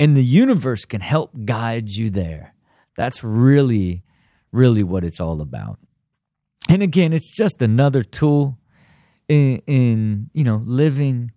and 0.00 0.16
the 0.16 0.24
universe 0.24 0.84
can 0.84 1.00
help 1.00 1.30
guide 1.44 1.88
you 1.88 2.10
there. 2.10 2.52
That's 2.96 3.22
really, 3.22 4.02
really 4.50 4.82
what 4.82 5.04
it's 5.04 5.20
all 5.20 5.40
about. 5.40 5.78
And 6.68 6.82
again, 6.82 7.12
it's 7.12 7.30
just 7.30 7.62
another 7.62 8.02
tool 8.02 8.58
in, 9.28 9.62
in 9.68 10.30
you 10.32 10.42
know 10.42 10.62
living 10.64 11.30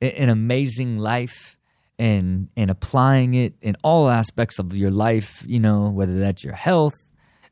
an 0.00 0.28
amazing 0.28 0.98
life 0.98 1.56
and 1.98 2.48
and 2.56 2.70
applying 2.70 3.34
it 3.34 3.54
in 3.60 3.76
all 3.82 4.08
aspects 4.08 4.58
of 4.58 4.76
your 4.76 4.90
life. 4.90 5.44
You 5.46 5.60
know, 5.60 5.88
whether 5.88 6.18
that's 6.18 6.44
your 6.44 6.54
health, 6.54 6.96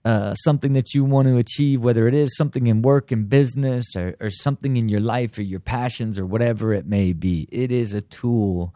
uh, 0.05 0.35
something 0.35 0.72
that 0.72 0.94
you 0.94 1.05
want 1.05 1.29
to 1.29 1.37
achieve, 1.37 1.83
whether 1.83 2.09
it 2.09 2.14
is 2.14 2.37
something 2.37 2.66
in 2.66 2.83
work 2.83 3.11
and 3.12 3.29
business 3.29 3.94
or, 3.96 4.16
or 4.20 4.31
something 4.31 4.76
in 4.76 4.88
your 4.88 5.00
life 5.00 5.37
or 5.38 5.42
your 5.42 5.61
passions 5.61 6.18
or 6.18 6.26
whatever 6.26 6.72
it 6.72 6.87
may 6.87 7.12
be. 7.12 7.48
It 7.53 7.70
is 7.70 7.94
a 7.94 8.00
tool 8.00 8.74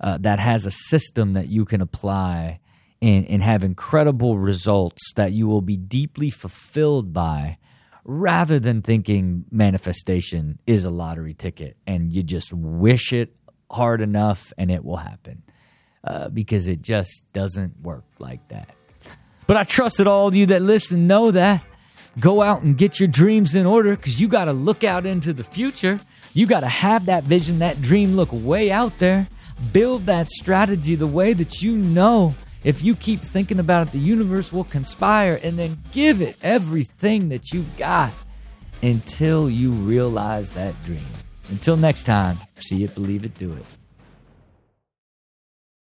uh, 0.00 0.18
that 0.18 0.38
has 0.38 0.66
a 0.66 0.70
system 0.70 1.32
that 1.32 1.48
you 1.48 1.64
can 1.64 1.80
apply 1.80 2.60
and, 3.00 3.26
and 3.28 3.42
have 3.42 3.64
incredible 3.64 4.38
results 4.38 5.12
that 5.14 5.32
you 5.32 5.46
will 5.46 5.60
be 5.60 5.76
deeply 5.76 6.30
fulfilled 6.30 7.12
by 7.12 7.58
rather 8.04 8.58
than 8.58 8.82
thinking 8.82 9.44
manifestation 9.50 10.58
is 10.66 10.84
a 10.84 10.90
lottery 10.90 11.34
ticket 11.34 11.76
and 11.86 12.12
you 12.12 12.22
just 12.22 12.52
wish 12.52 13.12
it 13.12 13.34
hard 13.70 14.00
enough 14.00 14.52
and 14.56 14.70
it 14.70 14.84
will 14.84 14.96
happen 14.96 15.42
uh, 16.04 16.28
because 16.28 16.68
it 16.68 16.82
just 16.82 17.22
doesn't 17.32 17.80
work 17.82 18.04
like 18.18 18.46
that. 18.48 18.74
But 19.46 19.56
I 19.56 19.64
trust 19.64 19.98
that 19.98 20.06
all 20.06 20.28
of 20.28 20.36
you 20.36 20.46
that 20.46 20.62
listen 20.62 21.06
know 21.06 21.30
that. 21.30 21.62
Go 22.20 22.42
out 22.42 22.62
and 22.62 22.76
get 22.76 22.98
your 22.98 23.08
dreams 23.08 23.54
in 23.54 23.66
order 23.66 23.94
because 23.94 24.20
you 24.20 24.28
got 24.28 24.46
to 24.46 24.52
look 24.52 24.82
out 24.82 25.06
into 25.06 25.32
the 25.32 25.44
future. 25.44 26.00
You 26.34 26.46
got 26.46 26.60
to 26.60 26.68
have 26.68 27.06
that 27.06 27.24
vision, 27.24 27.60
that 27.60 27.80
dream 27.80 28.16
look 28.16 28.28
way 28.32 28.70
out 28.70 28.98
there. 28.98 29.28
Build 29.72 30.06
that 30.06 30.28
strategy 30.28 30.94
the 30.94 31.06
way 31.06 31.32
that 31.32 31.62
you 31.62 31.76
know 31.76 32.34
if 32.64 32.82
you 32.82 32.96
keep 32.96 33.20
thinking 33.20 33.60
about 33.60 33.88
it, 33.88 33.92
the 33.92 33.98
universe 33.98 34.52
will 34.52 34.64
conspire 34.64 35.40
and 35.42 35.58
then 35.58 35.78
give 35.92 36.20
it 36.20 36.36
everything 36.42 37.28
that 37.28 37.52
you 37.52 37.64
got 37.76 38.12
until 38.82 39.48
you 39.48 39.70
realize 39.70 40.50
that 40.50 40.80
dream. 40.82 41.06
Until 41.50 41.76
next 41.76 42.04
time, 42.04 42.38
see 42.56 42.84
it, 42.84 42.94
believe 42.94 43.24
it, 43.24 43.34
do 43.38 43.52
it. 43.52 43.64